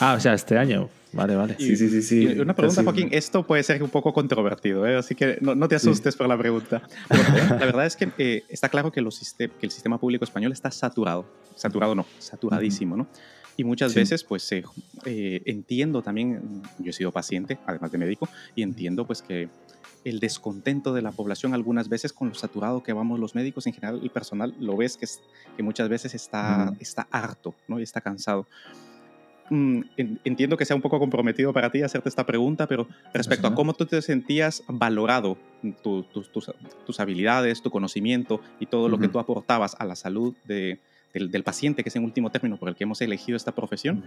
[0.00, 0.88] Ah, o sea, este año.
[1.12, 1.56] Vale, vale.
[1.58, 2.26] sí, sí, sí, sí.
[2.38, 3.08] una pregunta, Joaquín.
[3.10, 4.96] Esto puede ser un poco controvertido, ¿eh?
[4.96, 6.82] así que no, te asustes por la pregunta.
[7.10, 10.70] la verdad es que eh, está claro que, los que, el sistema público español está
[10.70, 11.26] saturado.
[11.56, 13.08] Saturado no, saturadísimo, ¿no?
[13.56, 18.62] Y muchas veces, pues, eh, entiendo también, yo he sido paciente, además de médico, y
[18.62, 19.50] entiendo, pues, que
[20.04, 23.74] el descontento de la población algunas veces con lo saturado que vamos los médicos, en
[23.74, 25.20] general el personal, lo ves que, es,
[25.56, 27.78] que muchas veces está, está harto, ¿no?
[27.80, 28.46] Y está cansado.
[29.50, 33.54] Mm, entiendo que sea un poco comprometido para ti hacerte esta pregunta, pero respecto a
[33.54, 35.36] cómo tú te sentías valorado,
[35.82, 40.78] tus, habilidades, tu conocimiento y todo lo que tú aportabas a la salud del,
[41.44, 44.04] paciente, que es en último término por el que hemos elegido esta profesión,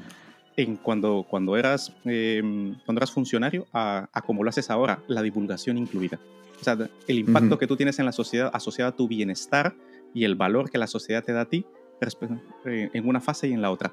[0.56, 5.78] en cuando, cuando, eras, em, cuando eras funcionario, a, como lo haces ahora, la divulgación
[5.78, 6.20] incluida.
[6.62, 6.78] O sea,
[7.08, 9.76] el impacto que tú tienes en la sociedad asociado a tu bienestar
[10.14, 11.66] y el valor que la sociedad te da a ti
[12.66, 13.92] eh, en una fase y en la otra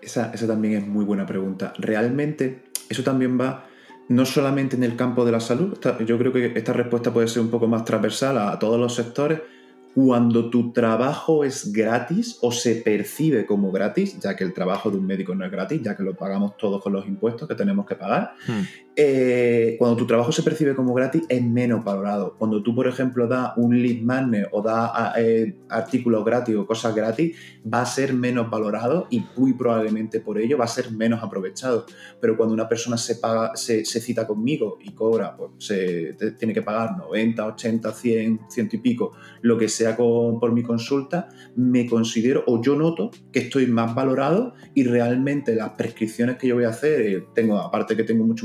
[0.00, 1.72] esa, también es muy buena pregunta.
[1.78, 3.66] Realmente, eso también va
[4.08, 7.42] no solamente en el campo de la salud, yo creo que esta respuesta puede ser
[7.42, 9.40] un poco más transversal a todos los sectores,
[9.94, 14.96] cuando tu trabajo es gratis o se percibe como gratis, ya que el trabajo de
[14.96, 17.84] un médico no es gratis, ya que lo pagamos todos con los impuestos que tenemos
[17.84, 18.87] que pagar, hmm.
[19.00, 22.34] Eh, cuando tu trabajo se percibe como gratis es menos valorado.
[22.36, 26.96] Cuando tú, por ejemplo, das un lead magnet o das eh, artículos gratis o cosas
[26.96, 31.22] gratis, va a ser menos valorado y muy probablemente por ello va a ser menos
[31.22, 31.86] aprovechado.
[32.20, 36.62] Pero cuando una persona se, paga, se, cita conmigo y cobra, pues se tiene que
[36.62, 42.42] pagar 90, 80, 100, ciento y pico, lo que sea por mi consulta, me considero
[42.48, 46.70] o yo noto que estoy más valorado y realmente las prescripciones que yo voy a
[46.70, 48.44] hacer, eh, tengo, aparte que tengo mucho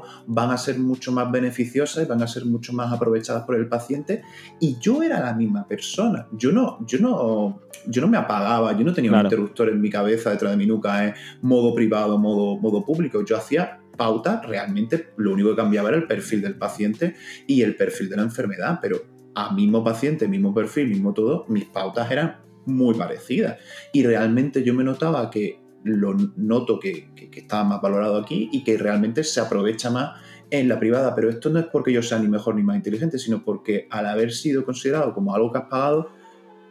[0.00, 3.56] trabajo, van a ser mucho más beneficiosas y van a ser mucho más aprovechadas por
[3.56, 4.22] el paciente.
[4.60, 6.26] Y yo era la misma persona.
[6.32, 9.90] Yo no, yo no, yo no me apagaba, yo no tenía un interruptor en mi
[9.90, 13.24] cabeza detrás de mi nuca, en modo privado, modo, modo público.
[13.24, 17.14] Yo hacía pautas, realmente lo único que cambiaba era el perfil del paciente
[17.46, 19.02] y el perfil de la enfermedad, pero
[19.34, 23.58] a mismo paciente, mismo perfil, mismo todo, mis pautas eran muy parecidas.
[23.92, 28.64] Y realmente yo me notaba que lo noto que, que, estaba más valorado aquí y
[28.64, 30.20] que realmente se aprovecha más
[30.50, 31.14] en la privada.
[31.14, 34.06] Pero esto no es porque yo sea ni mejor ni más inteligente, sino porque al
[34.06, 36.10] haber sido considerado como algo que has pagado,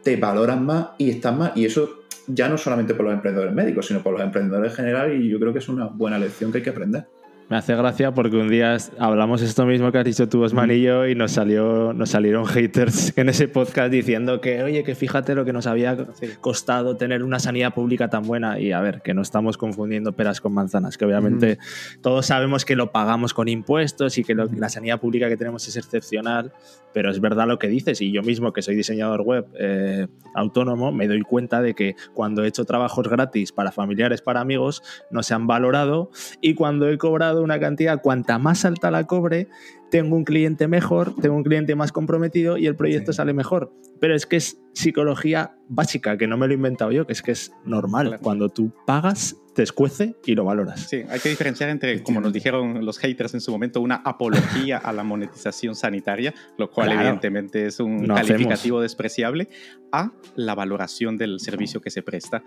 [0.02, 1.52] te valoras más y estás más.
[1.56, 5.12] Y eso ya no solamente por los emprendedores médicos, sino por los emprendedores en general.
[5.14, 7.06] Y yo creo que es una buena lección que hay que aprender.
[7.50, 10.80] Me hace gracia porque un día hablamos esto mismo que has dicho tú, Osman y
[10.80, 15.34] yo, y nos, salió, nos salieron haters en ese podcast diciendo que, oye, que fíjate
[15.34, 15.94] lo que nos había
[16.40, 18.58] costado tener una sanidad pública tan buena.
[18.58, 21.58] Y a ver, que no estamos confundiendo peras con manzanas, que obviamente
[22.00, 25.76] todos sabemos que lo pagamos con impuestos y que la sanidad pública que tenemos es
[25.76, 26.52] excepcional,
[26.94, 28.00] pero es verdad lo que dices.
[28.00, 32.42] Y yo mismo, que soy diseñador web eh, autónomo, me doy cuenta de que cuando
[32.42, 36.96] he hecho trabajos gratis para familiares, para amigos, no se han valorado y cuando he
[36.96, 39.48] cobrado una cantidad, cuanta más alta la cobre,
[39.94, 43.72] tengo un cliente mejor, tengo un cliente más comprometido y el proyecto sale mejor.
[44.00, 47.22] Pero es que es psicología básica, que no me lo he inventado yo, que es
[47.22, 48.18] que es normal.
[48.20, 50.88] Cuando tú pagas, te escuece y lo valoras.
[50.88, 54.78] Sí, hay que diferenciar entre, como nos dijeron los haters en su momento, una apología
[54.78, 59.48] a la monetización sanitaria, lo cual evidentemente es un calificativo despreciable,
[59.92, 62.42] a la valoración del servicio que se presta.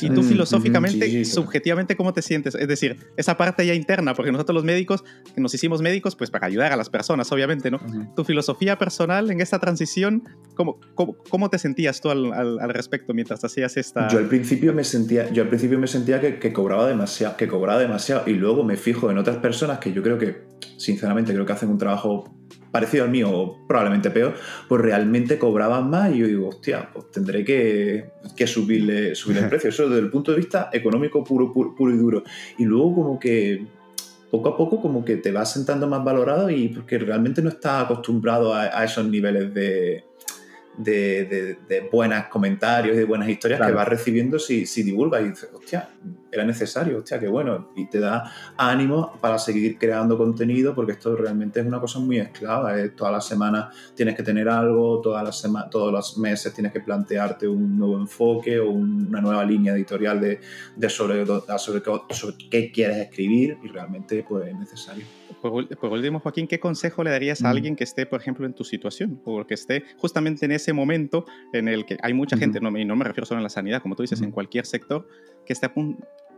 [0.00, 2.54] y tú filosóficamente, subjetivamente, ¿cómo te sientes?
[2.54, 5.04] Es decir, esa parte ya interna, porque nosotros los médicos,
[5.36, 7.80] nos hicimos médicos, pues para ayudar a las personas, obviamente, ¿no?
[8.14, 10.22] Tu filosofía personal en esta transición,
[10.54, 14.08] ¿cómo, cómo, te sentías tú al, al, respecto mientras hacías esta...?
[14.08, 17.48] Yo al principio me sentía, yo al principio me sentía que que cobraba demasiado, que
[17.48, 18.22] cobraba demasiado.
[18.26, 20.44] Y luego me fijo en otras personas que yo creo que,
[20.76, 22.32] sinceramente, creo que hacen un trabajo
[22.70, 24.34] parecido al mío o probablemente peor,
[24.68, 29.48] pues realmente cobraban más y yo digo, hostia, pues tendré que, que subirle, subirle el
[29.48, 29.70] precio.
[29.70, 32.22] Eso desde el punto de vista económico puro, puro, y duro.
[32.58, 33.66] Y luego como que
[34.30, 37.84] poco a poco como que te vas sentando más valorado y porque realmente no estás
[37.84, 40.04] acostumbrado a esos niveles de,
[40.76, 45.28] de, de, buenos comentarios y de buenas historias que vas recibiendo si, si divulgas y
[45.30, 45.88] dices, hostia,
[46.30, 47.68] era necesario, hostia, qué bueno.
[47.76, 52.18] Y te da ánimo para seguir creando contenido porque esto realmente es una cosa muy
[52.18, 52.78] esclava.
[52.78, 52.90] ¿eh?
[52.90, 57.46] Todas las semanas tienes que tener algo, todas las todos los meses tienes que plantearte
[57.46, 60.40] un nuevo enfoque o una nueva línea editorial de,
[60.74, 65.04] de sobre, sobre, sobre, qué quieres escribir y realmente pues, es necesario.
[65.40, 68.64] Por, último, Joaquín, ¿qué consejo le darías a alguien que esté, por ejemplo, en tu
[68.64, 72.76] situación o que esté justamente en ese momento en el que hay mucha gente, no,
[72.76, 75.06] y no me refiero solo a la sanidad, como tú dices, en cualquier sector,
[75.46, 75.70] que esté,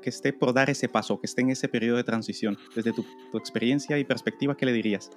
[0.00, 2.56] que esté por dar ese paso, que esté en ese periodo de transición?
[2.76, 3.04] Desde tu,
[3.36, 5.10] experiencia y perspectiva, ¿qué le dirías?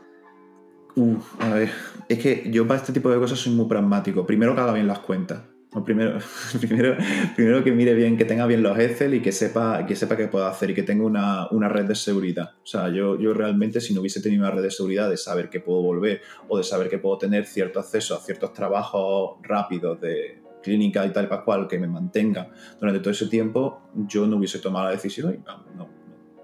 [1.39, 1.70] a ver,
[2.10, 4.26] es que yo para este tipo de cosas soy muy pragmático.
[4.26, 5.42] Primero que haga bien las cuentas
[5.86, 10.28] primero que mire bien, que tenga bien los Excel y que sepa, que sepa qué
[10.28, 12.56] puedo hacer y que tenga una, una, red de seguridad.
[12.62, 15.50] O sea, yo, yo realmente si no hubiese tenido una red de seguridad de saber
[15.50, 20.02] que puedo volver o de saber que puedo tener cierto acceso a ciertos trabajos rápidos
[20.02, 22.49] de clínica y tal y cual que me mantenga
[22.80, 25.38] durante todo ese tiempo, yo no hubiese tomado la decisión y
[25.76, 25.88] no,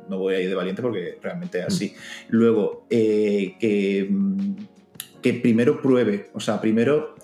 [0.09, 1.93] no, voy a ir de valiente porque realmente es así.
[1.95, 2.25] Mm.
[2.29, 4.09] Luego, eh, que,
[5.21, 7.15] que primero pruebe, o sea, primero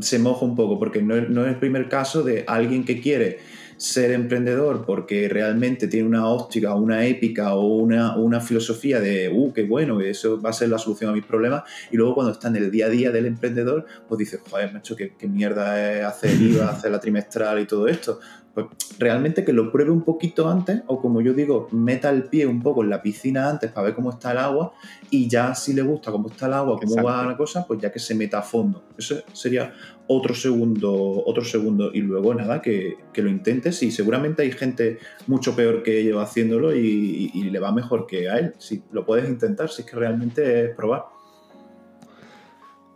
[0.00, 3.38] se moja un poco, porque no, no es el primer caso de alguien que quiere
[3.76, 9.52] ser emprendedor porque realmente tiene una óptica, una épica o una, una filosofía de, uh,
[9.52, 12.48] qué bueno, eso va a ser la solución a mis problemas, y luego cuando está
[12.48, 16.04] en el día a día del emprendedor, pues dices, joder, macho, qué, qué mierda es
[16.04, 18.20] hacer IVA, hacer la trimestral y todo esto
[18.56, 22.46] pues realmente que lo pruebe un poquito antes o como yo digo, meta el pie
[22.46, 24.72] un poco en la piscina antes para ver cómo está el agua
[25.10, 27.92] y ya si le gusta cómo está el agua, cómo va la cosa, pues ya
[27.92, 28.82] que se meta a fondo.
[28.96, 29.74] Eso sería
[30.06, 30.90] otro segundo,
[31.26, 36.02] otro segundo y luego nada, que, lo intentes y seguramente hay gente mucho peor que
[36.02, 38.54] yo haciéndolo y, y le va mejor que a él.
[38.56, 41.15] Si lo puedes intentar, si es que realmente es probar.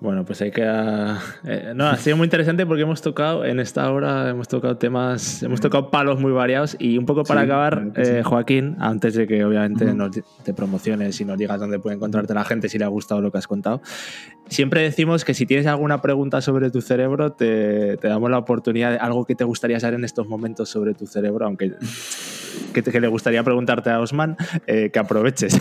[0.00, 0.62] Bueno, pues hay que...
[1.44, 5.42] Eh, no, ha sido muy interesante porque hemos tocado, en esta hora, hemos tocado temas,
[5.42, 9.44] hemos tocado palos muy variados y un poco para acabar, eh, Joaquín, antes de que
[9.44, 9.84] obviamente
[10.42, 13.30] te promociones y nos digas dónde puede encontrarte la gente si le ha gustado lo
[13.30, 13.82] que has contado,
[14.48, 18.96] siempre decimos que si tienes alguna pregunta sobre tu cerebro, te, damos la oportunidad de
[18.96, 21.74] algo que te gustaría saber en estos momentos sobre tu cerebro, aunque
[22.72, 25.60] que, le gustaría preguntarte a Osman, eh, que aproveches.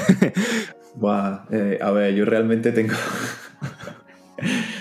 [0.96, 1.44] Buah,
[1.82, 2.94] a ver, yo realmente tengo...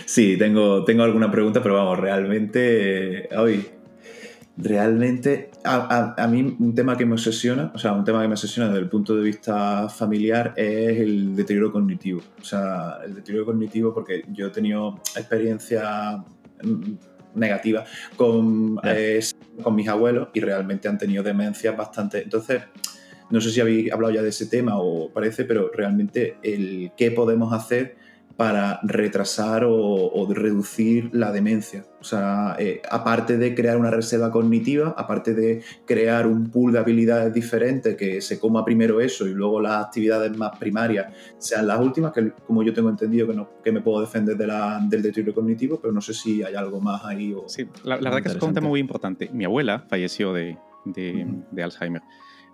[0.04, 3.66] sí, tengo, tengo alguna pregunta, pero vamos, realmente, hoy,
[4.56, 8.68] realmente, a, mí un tema que me obsesiona, o sea, un tema que me obsesiona
[8.68, 12.20] desde el punto de vista familiar es el deterioro cognitivo.
[12.40, 16.24] O sea, el deterioro cognitivo porque yo he tenido experiencia
[17.34, 17.84] negativa
[18.16, 18.80] con,
[19.62, 22.22] con mis abuelos y realmente han tenido demencias bastante.
[22.22, 22.62] Entonces,
[23.30, 27.10] no sé si habéis hablado ya de ese tema o parece, pero realmente el qué
[27.10, 27.97] podemos hacer
[28.38, 31.84] para retrasar o, reducir la demencia.
[32.00, 36.78] O sea, eh, aparte de crear una reserva cognitiva, aparte de crear un pool de
[36.78, 41.80] habilidades diferentes que se coma primero eso y luego las actividades más primarias sean las
[41.80, 45.02] últimas, que como yo tengo entendido que, no, que me puedo defender de la, del
[45.02, 47.34] deterioro cognitivo, pero no sé si hay algo más ahí.
[47.34, 49.30] O, sí, la, verdad que es un tema muy importante.
[49.32, 52.02] Mi abuela falleció de, de Alzheimer.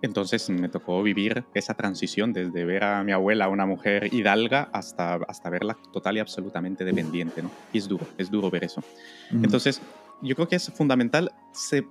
[0.05, 5.15] Entonces me tocó vivir esa transición desde ver a mi abuela, una mujer hidalga, hasta,
[5.27, 7.49] hasta verla total y absolutamente dependiente, ¿no?
[7.73, 8.83] Y es duro, es duro ver eso.
[9.31, 9.81] Entonces,
[10.21, 11.87] yo creo que es fundamental se,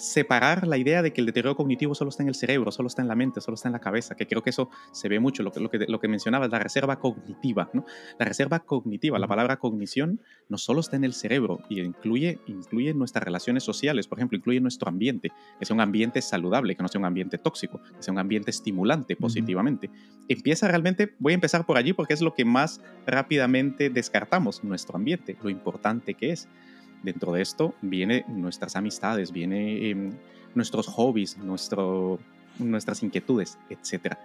[0.00, 3.02] separar la idea de que el deterioro cognitivo solo está en el cerebro, solo está
[3.02, 5.42] en la mente, solo está en la cabeza, que creo que eso se ve mucho,
[5.42, 7.70] lo que, lo que, lo que mencionaba, la reserva cognitiva.
[7.72, 7.84] ¿no?
[8.18, 12.94] La reserva cognitiva, la palabra cognición, no solo está en el cerebro y incluye, incluye
[12.94, 16.88] nuestras relaciones sociales, por ejemplo, incluye nuestro ambiente, que sea un ambiente saludable, que no
[16.88, 19.90] sea un ambiente tóxico, que sea un ambiente estimulante positivamente.
[20.28, 24.96] Empieza realmente, voy a empezar por allí porque es lo que más rápidamente descartamos, nuestro
[24.96, 26.48] ambiente, lo importante que es.
[27.02, 30.18] Dentro de esto vienen nuestras amistades, vienen
[30.54, 32.18] nuestros hobbies, nuestro,
[32.58, 34.16] nuestras inquietudes, etc.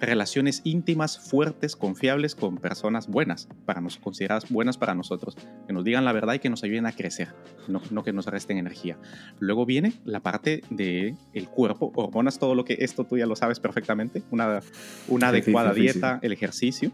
[0.00, 5.84] Relaciones íntimas, fuertes, confiables con personas buenas, para nos, consideradas buenas para nosotros, que nos
[5.84, 7.28] digan la verdad y que nos ayuden a crecer,
[7.68, 8.98] no, que nos resten energía.
[9.38, 13.36] Luego viene la parte del el cuerpo, hormonas, todo lo que esto tú ya lo
[13.36, 14.60] sabes perfectamente, una,
[15.08, 16.90] una adecuada dieta, el ejercicio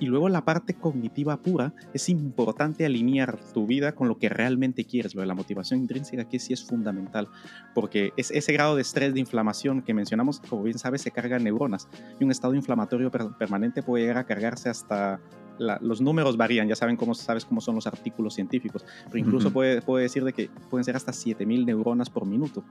[0.00, 4.84] y luego la parte cognitiva pura, es importante alinear tu vida con lo que realmente
[4.84, 5.14] quieres.
[5.14, 7.28] Lo de la motivación intrínseca que sí es fundamental,
[7.74, 11.44] porque es ese grado de estrés, de inflamación que mencionamos, como bien sabes, se cargan
[11.44, 11.86] neuronas.
[12.18, 15.20] Y un estado inflamatorio permanente puede llegar a cargarse hasta
[15.58, 19.82] los números varían, ya saben cómo, sabes cómo son los artículos científicos, pero incluso puede,
[19.82, 22.64] puede, decir de que pueden ser hasta 7000 neuronas por minuto,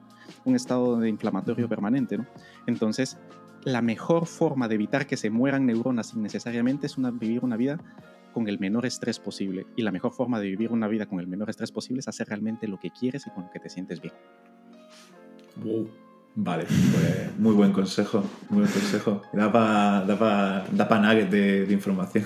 [0.43, 2.25] un estado de inflamatorio permanente, ¿no?
[2.65, 3.19] Entonces,
[3.63, 7.79] la mejor forma de evitar que se mueran neuronas innecesariamente es una, vivir una vida
[8.33, 9.65] con el menor estrés posible.
[9.75, 12.27] Y la mejor forma de vivir una vida con el menor estrés posible es hacer
[12.27, 14.13] realmente lo que quieres y con lo que te sientes bien.
[16.35, 19.21] Vale, pues muy buen consejo, muy buen consejo.
[19.33, 22.25] Da para da da nuggets de, de información.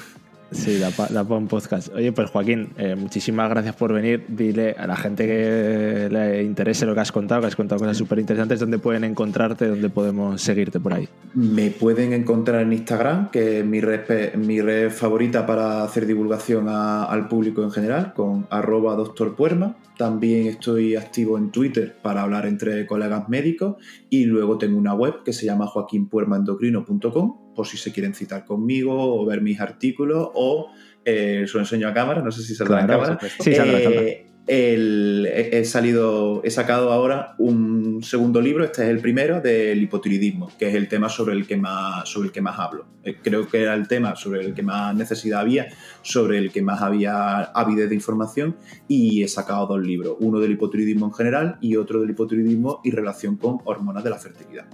[0.54, 1.94] Sí, da para podcast.
[1.94, 4.26] Oye, pues Joaquín, eh, muchísimas gracias por venir.
[4.28, 7.98] Dile a la gente que le interese lo que has contado, que has contado cosas
[7.98, 11.10] súper interesantes, dónde pueden encontrarte, dónde podemos seguirte por ahí.
[11.34, 17.64] Me pueden encontrar en Instagram, que es mi red, favorita para hacer divulgación al público
[17.64, 19.76] en general, con arroba doctorpuerma.
[19.98, 23.76] También estoy activo en Twitter para hablar entre colegas médicos
[24.10, 29.22] y luego tengo una web que se llama joaquinpuermaendocrino.com por si se quieren citar conmigo
[29.22, 30.72] o ver mis artículos o
[31.06, 33.20] eh, su enseño a cámara, no sé si saldrá en cámara.
[33.40, 39.82] Sí, eh, he, salido, he sacado ahora un segundo libro, este es el primero, del
[39.82, 42.86] hipotiroidismo, que es el tema sobre el que más, sobre el que más hablo.
[43.04, 45.68] Eh, creo que era el tema sobre el que más necesidad había,
[46.02, 50.52] sobre el que más había avidez de información, y he sacado dos libros, uno del
[50.52, 54.66] hipotiroidismo en general y otro del hipotiroidismo y relación con hormonas de la fertilidad.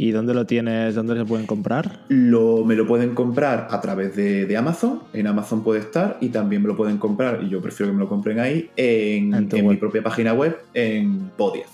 [0.00, 0.94] ¿Y dónde lo tienes?
[0.94, 2.04] ¿Dónde se pueden comprar?
[2.06, 5.00] Lo, me lo pueden comprar a través de, Amazon.
[5.12, 8.04] En Amazon puede estar y también me lo pueden comprar, y yo prefiero que me
[8.04, 11.64] lo compren ahí, en, mi propia página web, en Podia,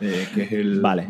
[0.00, 0.80] eh, que es el.
[0.80, 1.08] Vale.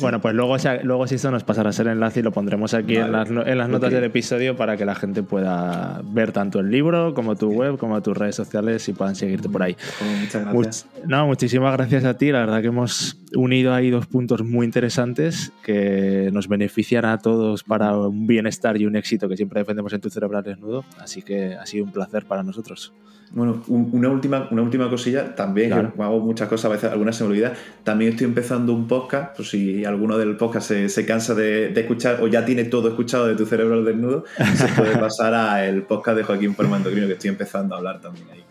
[0.00, 2.96] Bueno, pues luego, luego si esto nos pasará a ser enlace y lo pondremos aquí
[2.96, 7.36] en, las, notas del episodio para que la gente pueda ver tanto el libro como
[7.36, 9.76] tu web, como tus redes sociales y puedan seguirte por ahí.
[10.20, 10.86] muchas gracias.
[11.06, 12.32] no, muchísimas gracias a ti.
[12.32, 17.64] La verdad que hemos unido ahí dos puntos muy interesantes que nos benefician a todos
[17.64, 20.84] para un bienestar y un éxito que siempre defendemos en tu cerebral desnudo.
[20.98, 22.92] Así que ha sido un placer para nosotros.
[23.32, 27.30] Bueno, una última, una última cosilla, también hago muchas cosas, a veces algunas se me
[27.30, 27.52] olvidan.
[27.82, 32.28] También estoy empezando un podcast, pues si alguno del podcast se, cansa de, escuchar o
[32.28, 34.24] ya tiene todo escuchado de tu cerebro al desnudo,
[34.54, 38.44] se puede pasar al podcast de Joaquín Formando que estoy empezando a hablar también ahí.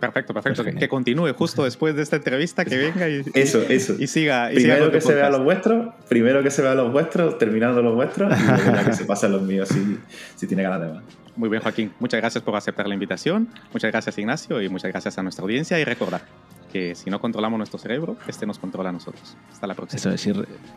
[0.00, 0.64] Perfecto, perfecto.
[0.64, 3.94] Que, continúe justo después de esta entrevista, que venga y, eso, eso.
[3.98, 4.48] y siga.
[4.52, 8.32] primero que se vea los vuestros, primero que se vea los vuestros, terminando los vuestros,
[8.38, 9.98] y luego que se pasen los míos si,
[10.36, 11.19] si tiene ganas de más.
[11.36, 11.92] Muy bien, Joaquín.
[11.98, 13.48] Muchas gracias por aceptar la invitación.
[13.72, 15.78] Muchas gracias, Ignacio, y muchas gracias a nuestra audiencia.
[15.78, 16.22] Y recordad
[16.70, 19.36] que si no controlamos nuestro cerebro, este nos controla a nosotros.
[19.52, 19.98] Hasta la próxima.
[19.98, 20.26] Eso es,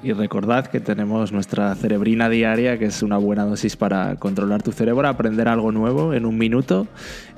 [0.01, 4.71] y, recordad que tenemos nuestra cerebrina diaria, que es una buena dosis para controlar tu
[4.71, 6.87] cerebro, aprender algo nuevo en un minuto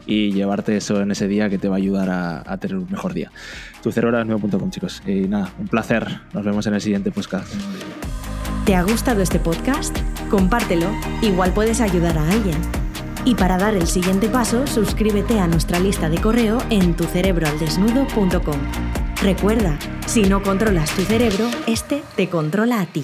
[0.05, 3.13] y llevarte eso en ese día que te va a ayudar a, tener un mejor
[3.13, 3.32] día.
[3.84, 5.03] Tu cerebro es nuevo.com, chicos.
[5.05, 6.22] Y nada, un placer.
[6.34, 7.53] Nos vemos en el siguiente podcast.
[8.66, 9.95] ¿Te ha gustado este podcast?
[10.30, 10.89] Compártelo.
[11.22, 12.84] Igual puedes ayudar a alguien.
[13.26, 18.59] Y para dar el siguiente paso, suscríbete a nuestra lista de correo en tucerebroaldesnudo.com.
[19.21, 23.03] Recuerda, si no controlas tu cerebro, este te controla a ti.